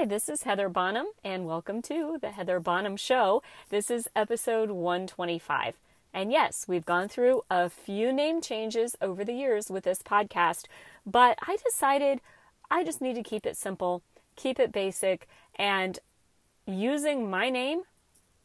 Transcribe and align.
Hi, 0.00 0.06
this 0.06 0.30
is 0.30 0.44
Heather 0.44 0.70
Bonham, 0.70 1.08
and 1.22 1.44
welcome 1.44 1.82
to 1.82 2.16
the 2.18 2.30
Heather 2.30 2.58
Bonham 2.58 2.96
Show. 2.96 3.42
This 3.68 3.90
is 3.90 4.08
episode 4.16 4.70
125. 4.70 5.76
And 6.14 6.32
yes, 6.32 6.64
we've 6.66 6.86
gone 6.86 7.06
through 7.06 7.42
a 7.50 7.68
few 7.68 8.10
name 8.10 8.40
changes 8.40 8.96
over 9.02 9.26
the 9.26 9.34
years 9.34 9.68
with 9.68 9.84
this 9.84 10.02
podcast, 10.02 10.64
but 11.04 11.38
I 11.46 11.58
decided 11.62 12.22
I 12.70 12.82
just 12.82 13.02
need 13.02 13.12
to 13.16 13.22
keep 13.22 13.44
it 13.44 13.58
simple, 13.58 14.02
keep 14.36 14.58
it 14.58 14.72
basic, 14.72 15.28
and 15.56 15.98
using 16.66 17.28
my 17.28 17.50
name 17.50 17.82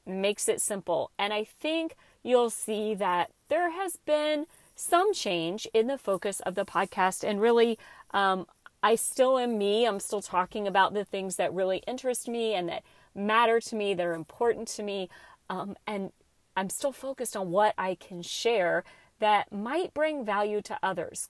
makes 0.06 0.50
it 0.50 0.60
simple. 0.60 1.12
And 1.18 1.32
I 1.32 1.46
think 1.46 1.96
you'll 2.22 2.50
see 2.50 2.96
that 2.96 3.32
there 3.48 3.72
has 3.72 3.95
been 3.95 4.45
some 4.76 5.14
change 5.14 5.70
in 5.73 5.88
the 5.88 5.98
focus 5.98 6.42
of 6.42 6.56
the 6.56 6.66
podcast, 6.66 7.23
and 7.23 7.40
really, 7.40 7.80
um, 8.12 8.45
I 8.84 8.96
still 8.96 9.38
am 9.40 9.58
me. 9.58 9.86
I'm 9.86 10.00
still 10.00 10.22
talking 10.22 10.68
about 10.68 10.94
the 10.94 11.06
things 11.06 11.38
that 11.38 11.54
really 11.54 11.82
interest 11.88 12.28
me 12.28 12.54
and 12.54 12.70
that 12.70 12.84
matter 13.16 13.60
to 13.60 13.76
me, 13.76 13.94
that 13.94 14.06
are 14.06 14.14
important 14.14 14.68
to 14.70 14.84
me. 14.84 15.10
Um, 15.50 15.76
and 15.88 16.12
I'm 16.56 16.70
still 16.70 16.92
focused 16.92 17.36
on 17.36 17.52
what 17.52 17.74
I 17.78 17.96
can 17.96 18.22
share 18.22 18.84
that 19.20 19.52
might 19.52 19.94
bring 19.94 20.26
value 20.26 20.62
to 20.64 20.78
others. 20.84 21.30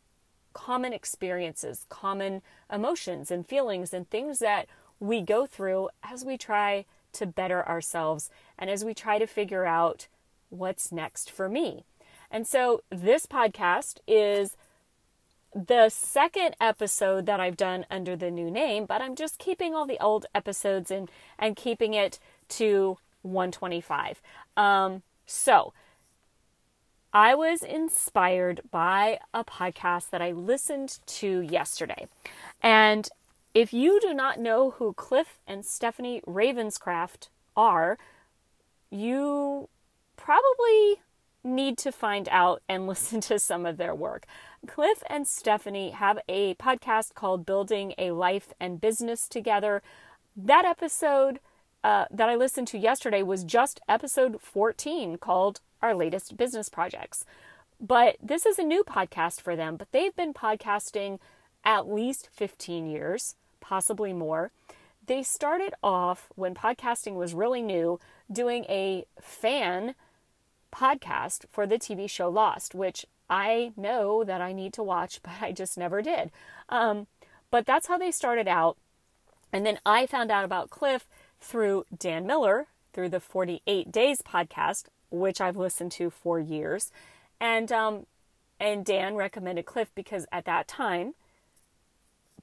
Common 0.53 0.93
experiences, 0.93 1.85
common 1.89 2.41
emotions 2.71 3.31
and 3.31 3.47
feelings, 3.47 3.93
and 3.93 4.09
things 4.09 4.39
that 4.39 4.67
we 4.99 5.21
go 5.21 5.45
through 5.45 5.89
as 6.03 6.23
we 6.23 6.37
try 6.37 6.85
to 7.13 7.25
better 7.25 7.67
ourselves 7.67 8.29
and 8.57 8.69
as 8.69 8.83
we 8.83 8.93
try 8.93 9.17
to 9.19 9.27
figure 9.27 9.65
out 9.65 10.07
what's 10.49 10.91
next 10.91 11.31
for 11.31 11.49
me. 11.49 11.85
And 12.31 12.47
so 12.47 12.81
this 12.89 13.25
podcast 13.25 13.99
is 14.07 14.57
the 15.55 15.89
second 15.89 16.55
episode 16.59 17.25
that 17.27 17.39
I've 17.39 17.55
done 17.55 17.85
under 17.89 18.17
the 18.17 18.29
new 18.29 18.51
name, 18.51 18.85
but 18.85 19.01
I'm 19.01 19.15
just 19.15 19.39
keeping 19.39 19.73
all 19.73 19.85
the 19.85 19.99
old 20.01 20.25
episodes 20.35 20.91
and 20.91 21.09
and 21.39 21.55
keeping 21.55 21.93
it 21.93 22.19
to 22.49 22.97
125. 23.21 24.21
Um, 24.57 25.01
so, 25.25 25.73
I 27.13 27.33
was 27.33 27.63
inspired 27.63 28.59
by 28.69 29.19
a 29.33 29.45
podcast 29.45 30.09
that 30.09 30.21
I 30.21 30.31
listened 30.31 30.99
to 31.05 31.39
yesterday. 31.39 32.07
And 32.61 33.07
if 33.53 33.73
you 33.73 34.01
do 34.01 34.13
not 34.13 34.37
know 34.37 34.71
who 34.71 34.91
Cliff 34.93 35.39
and 35.47 35.65
Stephanie 35.65 36.21
Ravenscraft 36.27 37.29
are, 37.55 37.97
you 38.91 39.69
probably 40.17 41.01
need 41.45 41.77
to 41.77 41.91
find 41.91 42.27
out 42.29 42.61
and 42.67 42.85
listen 42.87 43.21
to 43.21 43.39
some 43.39 43.65
of 43.65 43.77
their 43.77 43.95
work. 43.95 44.25
Cliff 44.65 45.03
and 45.09 45.27
Stephanie 45.27 45.91
have 45.91 46.19
a 46.27 46.55
podcast 46.55 47.13
called 47.13 47.45
Building 47.45 47.93
a 47.97 48.11
Life 48.11 48.53
and 48.59 48.81
Business 48.81 49.27
Together. 49.27 49.81
That 50.35 50.65
episode 50.65 51.39
uh, 51.83 52.05
that 52.11 52.29
I 52.29 52.35
listened 52.35 52.67
to 52.69 52.77
yesterday 52.77 53.21
was 53.21 53.43
just 53.43 53.79
episode 53.87 54.41
14 54.41 55.17
called 55.17 55.61
Our 55.81 55.93
Latest 55.93 56.35
Business 56.35 56.69
Projects. 56.69 57.25
But 57.79 58.17
this 58.21 58.45
is 58.45 58.57
a 58.57 58.63
new 58.63 58.83
podcast 58.83 59.41
for 59.41 59.55
them, 59.55 59.75
but 59.75 59.91
they've 59.91 60.15
been 60.15 60.33
podcasting 60.33 61.19
at 61.63 61.87
least 61.87 62.29
15 62.31 62.87
years, 62.87 63.35
possibly 63.59 64.13
more. 64.13 64.51
They 65.05 65.21
started 65.23 65.73
off 65.83 66.29
when 66.35 66.55
podcasting 66.55 67.15
was 67.15 67.33
really 67.33 67.61
new 67.61 67.99
doing 68.31 68.65
a 68.65 69.05
fan 69.21 69.95
podcast 70.73 71.45
for 71.49 71.67
the 71.67 71.77
TV 71.77 72.09
show 72.09 72.29
Lost, 72.29 72.73
which 72.73 73.05
I 73.29 73.71
know 73.75 74.23
that 74.23 74.41
I 74.41 74.53
need 74.53 74.73
to 74.73 74.83
watch, 74.83 75.21
but 75.23 75.33
I 75.41 75.51
just 75.51 75.77
never 75.77 76.01
did. 76.01 76.31
Um, 76.69 77.07
but 77.51 77.65
that's 77.65 77.87
how 77.87 77.97
they 77.97 78.11
started 78.11 78.47
out. 78.47 78.77
And 79.53 79.65
then 79.65 79.79
I 79.85 80.05
found 80.05 80.31
out 80.31 80.43
about 80.43 80.69
Cliff 80.69 81.07
through 81.39 81.85
Dan 81.97 82.25
Miller 82.25 82.67
through 82.93 83.09
the 83.09 83.19
48 83.19 83.91
Days 83.91 84.21
podcast, 84.21 84.85
which 85.09 85.39
I've 85.39 85.57
listened 85.57 85.91
to 85.93 86.09
for 86.09 86.39
years. 86.39 86.91
And 87.39 87.71
um, 87.71 88.05
and 88.59 88.85
Dan 88.85 89.15
recommended 89.15 89.65
Cliff 89.65 89.91
because 89.95 90.25
at 90.31 90.45
that 90.45 90.67
time, 90.67 91.13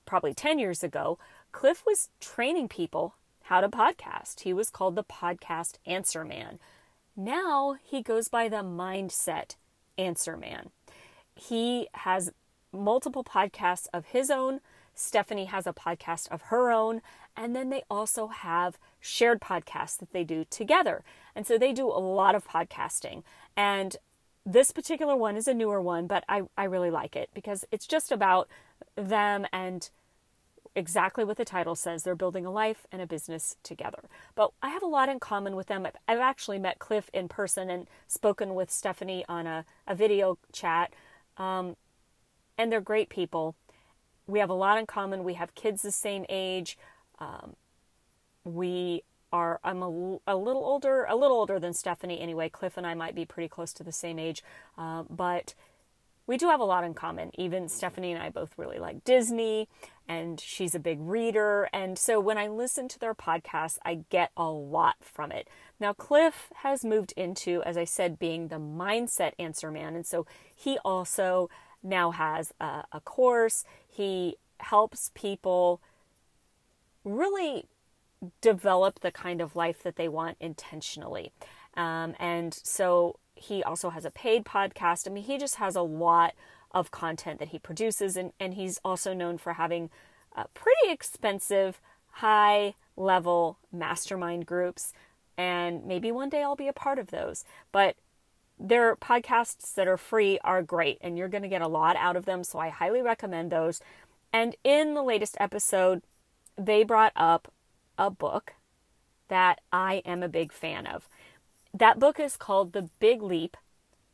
probably 0.04 0.34
10 0.34 0.58
years 0.58 0.82
ago, 0.82 1.18
Cliff 1.52 1.84
was 1.86 2.10
training 2.20 2.68
people 2.68 3.14
how 3.44 3.60
to 3.60 3.68
podcast. 3.68 4.40
He 4.40 4.52
was 4.52 4.70
called 4.70 4.94
the 4.94 5.04
podcast 5.04 5.74
answer 5.86 6.24
man. 6.24 6.58
Now 7.16 7.76
he 7.82 8.02
goes 8.02 8.28
by 8.28 8.48
the 8.48 8.62
mindset 8.62 9.56
answer 9.98 10.36
man. 10.36 10.70
He 11.34 11.88
has 11.94 12.32
multiple 12.72 13.24
podcasts 13.24 13.86
of 13.92 14.06
his 14.06 14.30
own. 14.30 14.60
Stephanie 14.94 15.46
has 15.46 15.66
a 15.66 15.72
podcast 15.72 16.30
of 16.30 16.42
her 16.42 16.70
own. 16.70 17.00
And 17.36 17.56
then 17.56 17.70
they 17.70 17.82
also 17.90 18.28
have 18.28 18.78
shared 19.00 19.40
podcasts 19.40 19.98
that 19.98 20.12
they 20.12 20.24
do 20.24 20.44
together. 20.50 21.02
And 21.34 21.46
so 21.46 21.56
they 21.56 21.72
do 21.72 21.88
a 21.88 21.98
lot 21.98 22.34
of 22.34 22.46
podcasting. 22.46 23.22
And 23.56 23.96
this 24.44 24.72
particular 24.72 25.16
one 25.16 25.36
is 25.36 25.48
a 25.48 25.54
newer 25.54 25.80
one, 25.80 26.06
but 26.06 26.24
I, 26.28 26.42
I 26.56 26.64
really 26.64 26.90
like 26.90 27.16
it 27.16 27.30
because 27.32 27.64
it's 27.70 27.86
just 27.86 28.10
about 28.12 28.48
them 28.96 29.46
and 29.52 29.88
exactly 30.74 31.24
what 31.24 31.36
the 31.36 31.44
title 31.44 31.74
says. 31.74 32.02
They're 32.02 32.14
building 32.14 32.46
a 32.46 32.50
life 32.50 32.86
and 32.90 33.02
a 33.02 33.06
business 33.06 33.56
together. 33.62 34.08
But 34.34 34.52
I 34.62 34.70
have 34.70 34.82
a 34.82 34.86
lot 34.86 35.08
in 35.08 35.20
common 35.20 35.56
with 35.56 35.66
them. 35.66 35.86
I've 36.08 36.18
actually 36.18 36.58
met 36.58 36.78
Cliff 36.78 37.10
in 37.12 37.28
person 37.28 37.70
and 37.70 37.86
spoken 38.08 38.54
with 38.54 38.70
Stephanie 38.70 39.24
on 39.28 39.46
a, 39.46 39.64
a 39.86 39.94
video 39.94 40.38
chat. 40.52 40.92
Um, 41.36 41.76
and 42.56 42.70
they're 42.70 42.80
great 42.80 43.08
people. 43.08 43.54
We 44.26 44.38
have 44.38 44.50
a 44.50 44.54
lot 44.54 44.78
in 44.78 44.86
common. 44.86 45.24
We 45.24 45.34
have 45.34 45.54
kids 45.54 45.82
the 45.82 45.92
same 45.92 46.24
age. 46.28 46.78
Um, 47.18 47.56
we 48.44 49.02
are 49.32 49.60
I'm 49.64 49.82
a, 49.82 50.18
a 50.26 50.36
little 50.36 50.64
older, 50.64 51.06
a 51.08 51.16
little 51.16 51.38
older 51.38 51.58
than 51.58 51.72
Stephanie 51.72 52.20
anyway. 52.20 52.48
Cliff 52.48 52.76
and 52.76 52.86
I 52.86 52.94
might 52.94 53.14
be 53.14 53.24
pretty 53.24 53.48
close 53.48 53.72
to 53.74 53.82
the 53.84 53.92
same 53.92 54.18
age, 54.18 54.42
uh, 54.76 55.04
but 55.08 55.54
we 56.26 56.36
do 56.36 56.48
have 56.48 56.60
a 56.60 56.64
lot 56.64 56.84
in 56.84 56.94
common. 56.94 57.30
Even 57.34 57.68
Stephanie 57.68 58.12
and 58.12 58.22
I 58.22 58.30
both 58.30 58.56
really 58.56 58.78
like 58.78 59.04
Disney, 59.04 59.68
and 60.08 60.40
she's 60.40 60.74
a 60.74 60.80
big 60.80 60.98
reader. 61.00 61.68
And 61.72 61.98
so 61.98 62.20
when 62.20 62.38
I 62.38 62.48
listen 62.48 62.88
to 62.88 62.98
their 62.98 63.14
podcast, 63.14 63.78
I 63.84 64.04
get 64.08 64.30
a 64.36 64.48
lot 64.48 64.96
from 65.00 65.32
it. 65.32 65.48
Now, 65.80 65.92
Cliff 65.92 66.50
has 66.56 66.84
moved 66.84 67.12
into, 67.16 67.62
as 67.64 67.76
I 67.76 67.84
said, 67.84 68.18
being 68.18 68.48
the 68.48 68.56
mindset 68.56 69.32
answer 69.38 69.70
man. 69.70 69.96
And 69.96 70.06
so 70.06 70.26
he 70.54 70.78
also 70.84 71.50
now 71.82 72.12
has 72.12 72.52
a, 72.60 72.84
a 72.92 73.00
course. 73.00 73.64
He 73.88 74.36
helps 74.60 75.10
people 75.14 75.80
really 77.04 77.66
develop 78.40 79.00
the 79.00 79.10
kind 79.10 79.40
of 79.40 79.56
life 79.56 79.82
that 79.82 79.96
they 79.96 80.08
want 80.08 80.36
intentionally. 80.40 81.32
Um, 81.76 82.14
and 82.20 82.54
so 82.54 83.18
he 83.42 83.62
also 83.62 83.90
has 83.90 84.04
a 84.04 84.10
paid 84.10 84.44
podcast. 84.44 85.06
I 85.06 85.10
mean, 85.10 85.24
he 85.24 85.38
just 85.38 85.56
has 85.56 85.76
a 85.76 85.82
lot 85.82 86.34
of 86.70 86.90
content 86.90 87.38
that 87.38 87.48
he 87.48 87.58
produces, 87.58 88.16
and, 88.16 88.32
and 88.40 88.54
he's 88.54 88.80
also 88.84 89.12
known 89.12 89.38
for 89.38 89.54
having 89.54 89.90
uh, 90.34 90.44
pretty 90.54 90.90
expensive, 90.90 91.80
high 92.12 92.74
level 92.96 93.58
mastermind 93.72 94.46
groups. 94.46 94.92
And 95.36 95.84
maybe 95.84 96.12
one 96.12 96.28
day 96.28 96.42
I'll 96.42 96.56
be 96.56 96.68
a 96.68 96.72
part 96.72 96.98
of 96.98 97.10
those. 97.10 97.44
But 97.72 97.96
their 98.58 98.96
podcasts 98.96 99.74
that 99.74 99.88
are 99.88 99.96
free 99.96 100.38
are 100.44 100.62
great, 100.62 100.98
and 101.00 101.18
you're 101.18 101.28
going 101.28 101.42
to 101.42 101.48
get 101.48 101.62
a 101.62 101.68
lot 101.68 101.96
out 101.96 102.16
of 102.16 102.24
them. 102.24 102.44
So 102.44 102.58
I 102.58 102.68
highly 102.68 103.02
recommend 103.02 103.50
those. 103.50 103.80
And 104.32 104.56
in 104.64 104.94
the 104.94 105.02
latest 105.02 105.36
episode, 105.40 106.02
they 106.56 106.84
brought 106.84 107.12
up 107.16 107.52
a 107.98 108.10
book 108.10 108.54
that 109.28 109.60
I 109.72 110.02
am 110.04 110.22
a 110.22 110.28
big 110.28 110.52
fan 110.52 110.86
of. 110.86 111.08
That 111.74 111.98
book 111.98 112.20
is 112.20 112.36
called 112.36 112.72
The 112.72 112.90
Big 112.98 113.22
Leap 113.22 113.56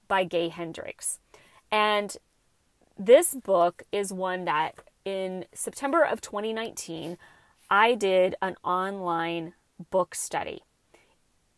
by 0.06 0.25
Gay 0.25 0.49
Hendricks. 0.49 1.19
And 1.73 2.17
this 2.97 3.35
book 3.35 3.82
is 3.91 4.12
one 4.12 4.44
that 4.44 4.77
in 5.05 5.44
September 5.53 6.03
of 6.03 6.21
2019, 6.21 7.19
I 7.71 7.94
did 7.94 8.37
an 8.41 8.56
online 8.62 9.55
book 9.91 10.15
study. 10.15 10.62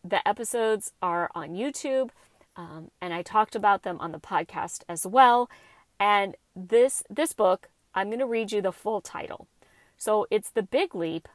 The 0.03 0.27
episodes 0.27 0.91
are 1.01 1.29
on 1.35 1.49
YouTube, 1.49 2.09
um, 2.55 2.89
and 2.99 3.13
I 3.13 3.21
talked 3.21 3.55
about 3.55 3.83
them 3.83 3.99
on 3.99 4.11
the 4.11 4.19
podcast 4.19 4.83
as 4.89 5.05
well. 5.05 5.49
And 5.99 6.35
this 6.55 7.03
this 7.09 7.33
book, 7.33 7.69
I'm 7.93 8.07
going 8.07 8.19
to 8.19 8.25
read 8.25 8.51
you 8.51 8.61
the 8.61 8.71
full 8.71 9.01
title. 9.01 9.47
So 9.97 10.25
it's 10.31 10.49
The 10.49 10.63
Big 10.63 10.95
Leap 10.95 11.27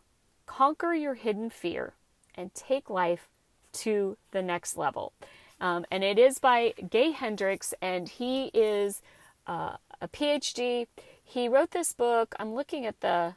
Conquer 0.47 0.93
Your 0.93 1.15
Hidden 1.15 1.51
Fear 1.51 1.93
and 2.35 2.53
Take 2.53 2.91
Life 2.91 3.29
to 3.77 4.17
the 4.33 4.43
Next 4.43 4.77
Level. 4.77 5.13
Um, 5.61 5.87
and 5.91 6.05
it 6.05 6.19
is 6.19 6.39
by 6.39 6.75
Gay 6.91 7.13
Hendricks, 7.13 7.73
and 7.81 8.09
he 8.09 8.51
is 8.53 9.01
uh, 9.47 9.77
a 10.01 10.09
PhD. 10.09 10.87
He 11.23 11.49
wrote 11.49 11.71
this 11.71 11.93
book. 11.93 12.35
I'm 12.39 12.55
looking 12.55 12.85
at 12.85 13.01
the 13.01 13.35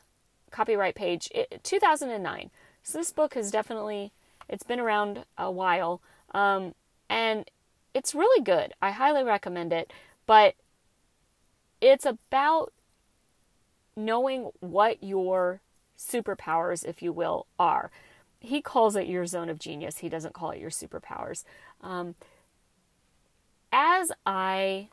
copyright 0.52 0.96
page, 0.96 1.30
it, 1.34 1.62
2009. 1.64 2.50
So 2.84 2.98
this 2.98 3.12
book 3.12 3.36
has 3.36 3.52
definitely 3.52 4.12
it's 4.50 4.64
been 4.64 4.80
around 4.80 5.26
a 5.38 5.52
while, 5.52 6.02
um, 6.34 6.74
and 7.08 7.50
it's 7.94 8.16
really 8.16 8.44
good. 8.44 8.74
I 8.82 8.92
highly 8.92 9.24
recommend 9.24 9.72
it. 9.72 9.94
But 10.26 10.56
it's 11.82 12.06
about 12.06 12.74
knowing 13.96 14.52
what 14.60 15.04
your 15.04 15.62
superpowers, 15.98 16.86
if 16.86 17.02
you 17.02 17.12
will, 17.12 17.46
are. 17.58 17.92
He 18.40 18.62
calls 18.62 18.96
it 18.96 19.08
your 19.08 19.26
zone 19.26 19.50
of 19.50 19.60
genius. 19.60 20.00
He 20.00 20.10
doesn't 20.10 20.34
call 20.34 20.52
it 20.52 20.60
your 20.60 20.70
superpowers. 20.70 21.44
Um, 21.82 22.16
as 23.72 24.12
I 24.26 24.90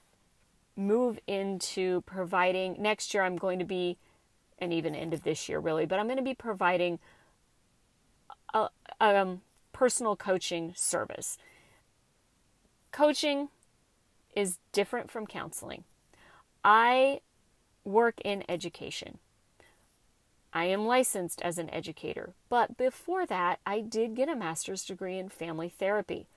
move 0.77 1.19
into 1.27 2.03
providing 2.03 2.77
next 2.79 3.15
year, 3.15 3.23
I'm 3.23 3.37
going 3.37 3.59
to 3.59 3.65
be, 3.65 3.97
and 4.59 4.73
even 4.73 4.95
end 4.95 5.15
of 5.15 5.23
this 5.23 5.49
year, 5.49 5.59
really, 5.59 5.87
but 5.87 5.99
I'm 5.99 6.07
going 6.07 6.19
to 6.19 6.23
be 6.23 6.35
providing 6.35 6.99
a, 8.53 8.69
a 9.01 9.17
um, 9.17 9.41
personal 9.73 10.17
coaching 10.17 10.73
service. 10.77 11.39
Coaching 12.93 13.49
is 14.35 14.59
different 14.73 15.11
from 15.11 15.27
counseling. 15.27 15.85
I 16.65 17.21
work 17.85 18.21
in 18.25 18.43
education. 18.49 19.19
I 20.57 20.65
am 20.65 20.87
licensed 20.87 21.43
as 21.43 21.59
an 21.59 21.69
educator, 21.69 22.33
but 22.49 22.79
before 22.79 23.27
that, 23.27 23.61
I 23.67 23.83
did 23.83 24.15
get 24.15 24.31
a 24.31 24.35
master's 24.35 24.87
degree 24.87 25.19
in 25.19 25.29
family 25.29 25.69
therapy. 25.69 26.29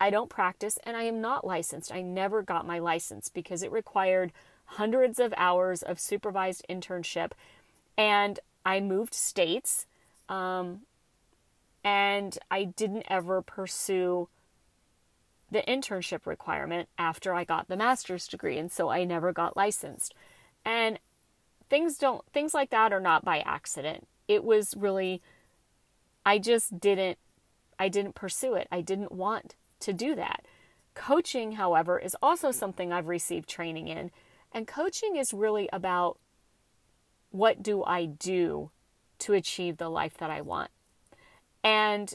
I 0.00 0.10
don't 0.10 0.28
practice 0.28 0.80
and 0.82 0.96
I 0.96 1.04
am 1.04 1.20
not 1.20 1.46
licensed. 1.46 1.94
I 1.94 2.00
never 2.00 2.42
got 2.42 2.66
my 2.66 2.80
license 2.80 3.28
because 3.28 3.62
it 3.62 3.70
required 3.70 4.32
hundreds 4.64 5.20
of 5.20 5.32
hours 5.36 5.82
of 5.82 6.00
supervised 6.00 6.66
internship. 6.68 7.30
And 7.96 8.40
I 8.66 8.80
moved 8.80 9.14
states 9.14 9.86
um, 10.28 10.80
and 11.84 12.36
I 12.50 12.64
didn't 12.64 13.06
ever 13.08 13.42
pursue 13.42 14.28
the 15.52 15.62
internship 15.68 16.26
requirement 16.26 16.88
after 16.98 17.32
I 17.32 17.44
got 17.44 17.68
the 17.68 17.76
master's 17.76 18.26
degree. 18.26 18.58
And 18.58 18.72
so 18.72 18.88
I 18.88 19.04
never 19.04 19.32
got 19.32 19.56
licensed. 19.56 20.16
And 20.64 20.98
things 21.68 21.98
don't, 21.98 22.22
things 22.32 22.54
like 22.54 22.70
that 22.70 22.92
are 22.92 23.00
not 23.00 23.24
by 23.24 23.40
accident. 23.40 24.06
It 24.26 24.44
was 24.44 24.74
really, 24.76 25.22
I 26.24 26.38
just 26.38 26.78
didn't, 26.80 27.18
I 27.78 27.88
didn't 27.88 28.14
pursue 28.14 28.54
it. 28.54 28.68
I 28.70 28.80
didn't 28.80 29.12
want 29.12 29.54
to 29.80 29.92
do 29.92 30.14
that. 30.16 30.44
Coaching, 30.94 31.52
however, 31.52 31.98
is 31.98 32.16
also 32.20 32.50
something 32.50 32.92
I've 32.92 33.08
received 33.08 33.48
training 33.48 33.88
in. 33.88 34.10
And 34.52 34.66
coaching 34.66 35.16
is 35.16 35.32
really 35.32 35.68
about 35.72 36.18
what 37.30 37.62
do 37.62 37.84
I 37.84 38.06
do 38.06 38.70
to 39.20 39.34
achieve 39.34 39.76
the 39.76 39.88
life 39.88 40.16
that 40.18 40.30
I 40.30 40.40
want. 40.40 40.70
And 41.62 42.12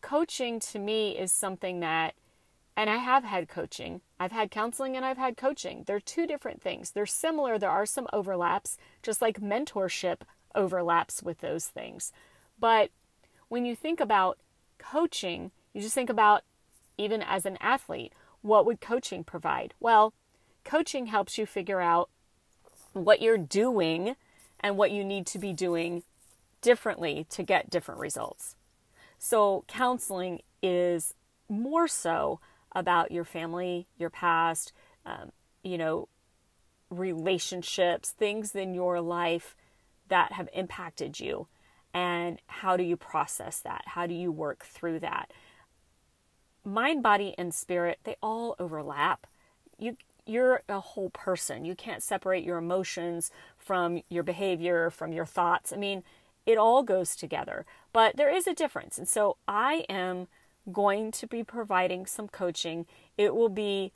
coaching 0.00 0.60
to 0.60 0.78
me 0.78 1.16
is 1.16 1.32
something 1.32 1.80
that, 1.80 2.14
and 2.76 2.90
I 2.90 2.96
have 2.96 3.24
had 3.24 3.48
coaching. 3.48 4.00
I've 4.24 4.32
had 4.32 4.50
counseling 4.50 4.96
and 4.96 5.04
I've 5.04 5.18
had 5.18 5.36
coaching. 5.36 5.84
They're 5.84 6.00
two 6.00 6.26
different 6.26 6.62
things. 6.62 6.92
They're 6.92 7.04
similar. 7.04 7.58
There 7.58 7.68
are 7.68 7.84
some 7.84 8.06
overlaps, 8.10 8.78
just 9.02 9.20
like 9.20 9.38
mentorship 9.38 10.22
overlaps 10.54 11.22
with 11.22 11.42
those 11.42 11.66
things. 11.66 12.10
But 12.58 12.88
when 13.48 13.66
you 13.66 13.76
think 13.76 14.00
about 14.00 14.38
coaching, 14.78 15.50
you 15.74 15.82
just 15.82 15.94
think 15.94 16.08
about 16.08 16.42
even 16.96 17.20
as 17.20 17.44
an 17.44 17.58
athlete, 17.60 18.14
what 18.40 18.64
would 18.64 18.80
coaching 18.80 19.24
provide? 19.24 19.74
Well, 19.78 20.14
coaching 20.64 21.08
helps 21.08 21.36
you 21.36 21.44
figure 21.44 21.82
out 21.82 22.08
what 22.94 23.20
you're 23.20 23.36
doing 23.36 24.16
and 24.58 24.78
what 24.78 24.90
you 24.90 25.04
need 25.04 25.26
to 25.26 25.38
be 25.38 25.52
doing 25.52 26.02
differently 26.62 27.26
to 27.28 27.42
get 27.42 27.68
different 27.68 28.00
results. 28.00 28.56
So, 29.18 29.64
counseling 29.68 30.40
is 30.62 31.12
more 31.46 31.86
so 31.86 32.40
about 32.74 33.12
your 33.12 33.24
family, 33.24 33.86
your 33.96 34.10
past, 34.10 34.72
um, 35.06 35.30
you 35.62 35.78
know, 35.78 36.08
relationships, 36.90 38.10
things 38.10 38.54
in 38.54 38.74
your 38.74 39.00
life 39.00 39.56
that 40.08 40.32
have 40.32 40.48
impacted 40.52 41.18
you. 41.20 41.48
And 41.92 42.40
how 42.46 42.76
do 42.76 42.82
you 42.82 42.96
process 42.96 43.60
that? 43.60 43.82
How 43.86 44.06
do 44.06 44.14
you 44.14 44.32
work 44.32 44.64
through 44.64 45.00
that? 45.00 45.30
mind, 46.64 47.02
body, 47.02 47.34
and 47.36 47.54
spirit, 47.54 47.98
they 48.04 48.16
all 48.22 48.56
overlap. 48.58 49.26
You 49.78 49.96
you're 50.26 50.62
a 50.70 50.80
whole 50.80 51.10
person. 51.10 51.66
You 51.66 51.74
can't 51.74 52.02
separate 52.02 52.44
your 52.44 52.56
emotions 52.56 53.30
from 53.58 54.00
your 54.08 54.22
behavior, 54.22 54.88
from 54.88 55.12
your 55.12 55.26
thoughts. 55.26 55.70
I 55.70 55.76
mean, 55.76 56.02
it 56.46 56.56
all 56.56 56.82
goes 56.82 57.14
together. 57.14 57.66
But 57.92 58.16
there 58.16 58.34
is 58.34 58.46
a 58.46 58.54
difference. 58.54 58.96
And 58.96 59.06
so 59.06 59.36
I 59.46 59.84
am 59.86 60.28
going 60.72 61.10
to 61.12 61.26
be 61.26 61.44
providing 61.44 62.06
some 62.06 62.28
coaching. 62.28 62.86
It 63.16 63.34
will 63.34 63.48
be 63.48 63.92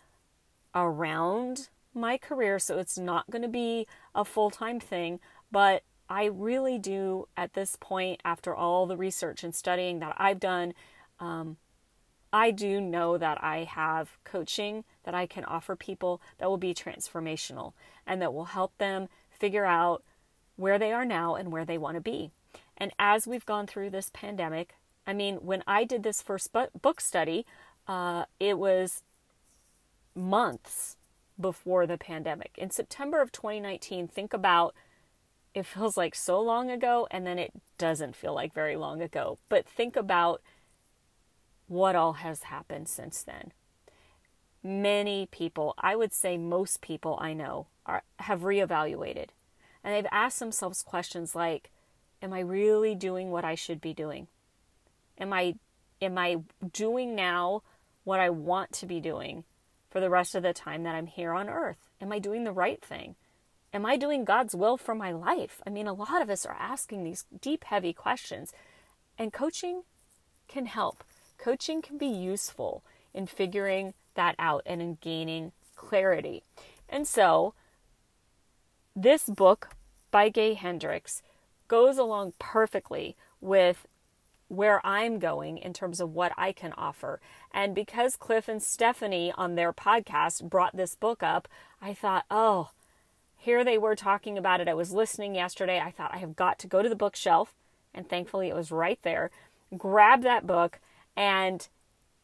around 0.75 1.69
my 1.94 2.19
career, 2.19 2.59
so 2.59 2.79
it's 2.79 2.99
not 2.99 3.31
going 3.31 3.43
to 3.43 3.49
be 3.49 3.87
a 4.15 4.25
full 4.25 4.50
time 4.50 4.81
thing, 4.81 5.20
but 5.50 5.82
I 6.09 6.25
really 6.25 6.79
do 6.79 7.29
at 7.37 7.53
this 7.53 7.76
point, 7.79 8.20
after 8.25 8.55
all 8.55 8.87
the 8.87 8.97
research 8.97 9.44
and 9.44 9.55
studying 9.55 9.99
that 9.99 10.15
I've 10.17 10.41
done, 10.41 10.73
um, 11.20 11.59
I 12.32 12.50
do 12.50 12.81
know 12.81 13.19
that 13.19 13.43
I 13.43 13.65
have 13.65 14.19
coaching 14.25 14.85
that 15.05 15.15
I 15.15 15.26
can 15.26 15.44
offer 15.44 15.76
people 15.76 16.20
that 16.38 16.49
will 16.49 16.59
be 16.59 16.75
transformational 16.75 17.73
and 18.06 18.20
that 18.20 18.35
will 18.35 18.47
help 18.47 18.76
them 18.79 19.09
figure 19.31 19.65
out 19.65 20.03
where 20.56 20.79
they 20.79 20.93
are 20.93 21.05
now 21.05 21.35
and 21.35 21.53
where 21.53 21.65
they 21.65 21.79
want 21.79 21.94
to 21.94 22.00
be. 22.00 22.31
And 22.76 22.93
as 22.99 23.26
we've 23.26 23.47
gone 23.47 23.67
through 23.67 23.91
this 23.91 24.11
pandemic, 24.12 24.75
I 25.08 25.14
mean, 25.14 25.37
when 25.37 25.64
I 25.66 25.84
did 25.84 26.02
this 26.02 26.20
first 26.20 26.50
book 26.52 27.00
study, 27.00 27.46
uh, 27.87 28.26
it 28.38 28.58
was 28.58 29.02
months 30.14 30.96
before 31.40 31.87
the 31.87 31.96
pandemic. 31.96 32.52
In 32.58 32.70
September 32.70 33.22
of 33.22 33.32
2019, 33.32 34.06
think 34.06 34.34
about 34.34 34.75
it 35.55 35.64
feels 35.64 35.96
like 35.96 36.14
so 36.14 36.40
long 36.40 36.70
ago, 36.70 37.08
and 37.10 37.26
then 37.26 37.38
it 37.38 37.52
doesn't 37.78 38.14
feel 38.14 38.34
like 38.34 38.52
very 38.52 38.76
long 38.76 39.00
ago. 39.00 39.38
But 39.49 39.66
think 39.66 39.96
about 39.96 40.43
what 41.66 41.96
all 41.96 42.14
has 42.14 42.44
happened 42.44 42.88
since 42.88 43.22
then. 43.22 43.52
Many 44.62 45.26
people, 45.26 45.75
I 45.78 45.96
would 45.96 46.12
say 46.12 46.37
most 46.37 46.82
people 46.82 47.19
I 47.20 47.32
know, 47.32 47.69
are, 47.87 48.02
have 48.19 48.40
reevaluated 48.43 49.28
and 49.82 49.94
they've 49.94 50.12
asked 50.12 50.38
themselves 50.38 50.82
questions 50.82 51.34
like 51.34 51.70
Am 52.20 52.32
I 52.32 52.40
really 52.40 52.96
doing 52.96 53.31
what 53.31 53.44
I 53.44 53.55
should 53.55 53.81
be 53.81 53.94
doing? 53.94 54.26
Am 55.19 55.32
I, 55.32 55.55
am 56.00 56.19
I 56.19 56.38
doing 56.73 57.15
now 57.15 57.62
what 58.05 58.20
I 58.20 58.31
want 58.31 58.73
to 58.75 58.87
be 58.87 59.00
doing 59.00 59.44
for 59.91 60.00
the 60.00 60.11
rest 60.11 60.35
of 60.35 60.43
the 60.43 60.53
time 60.53 60.82
that 60.84 60.94
I'm 60.94 61.06
here 61.06 61.32
on 61.32 61.48
earth? 61.48 61.79
Am 62.01 62.13
I 62.13 62.19
doing 62.19 62.44
the 62.44 62.53
right 62.53 62.82
thing? 62.82 63.17
Am 63.72 63.84
I 63.84 63.96
doing 63.96 64.25
God's 64.25 64.55
will 64.55 64.77
for 64.77 64.94
my 64.94 65.13
life? 65.13 65.60
I 65.67 65.70
mean, 65.70 65.87
a 65.87 65.93
lot 65.93 66.22
of 66.22 66.31
us 66.31 66.46
are 66.46 66.56
asking 66.58 67.05
these 67.05 67.27
deep, 67.41 67.65
heavy 67.65 67.93
questions, 67.93 68.53
and 69.19 69.32
coaching 69.32 69.82
can 70.46 70.67
help 70.67 71.05
coaching 71.39 71.81
can 71.81 71.96
be 71.96 72.06
useful 72.06 72.82
in 73.15 73.27
figuring 73.27 73.94
that 74.15 74.34
out 74.39 74.63
and 74.67 74.82
in 74.82 74.98
gaining 75.01 75.53
clarity. 75.77 76.43
And 76.89 77.06
so, 77.06 77.55
this 78.94 79.25
book 79.25 79.70
by 80.10 80.29
Gay 80.29 80.55
Hendricks 80.55 81.22
goes 81.69 81.96
along 81.96 82.34
perfectly 82.39 83.17
with 83.41 83.87
where 84.48 84.84
I'm 84.84 85.19
going 85.19 85.58
in 85.58 85.72
terms 85.72 86.00
of 86.00 86.14
what 86.14 86.32
I 86.36 86.52
can 86.52 86.72
offer. 86.72 87.20
And 87.52 87.74
because 87.74 88.17
Cliff 88.17 88.48
and 88.48 88.62
Stephanie 88.62 89.32
on 89.36 89.55
their 89.55 89.72
podcast 89.72 90.48
brought 90.48 90.76
this 90.76 90.94
book 90.94 91.22
up, 91.22 91.48
I 91.81 91.94
thought, 91.94 92.24
oh, 92.31 92.70
here 93.36 93.62
they 93.62 93.78
were 93.78 93.94
talking 93.94 94.36
about 94.36 94.60
it. 94.60 94.69
I 94.69 94.74
was 94.74 94.93
listening 94.93 95.34
yesterday. 95.34 95.81
I 95.81 95.90
thought, 95.90 96.14
I 96.14 96.19
have 96.19 96.34
got 96.34 96.58
to 96.60 96.67
go 96.67 96.82
to 96.82 96.88
the 96.88 96.96
bookshelf. 96.96 97.55
And 97.94 98.08
thankfully, 98.08 98.48
it 98.48 98.56
was 98.56 98.72
right 98.72 98.98
there. 99.02 99.31
Grab 99.76 100.22
that 100.22 100.46
book 100.46 100.81
and 101.17 101.69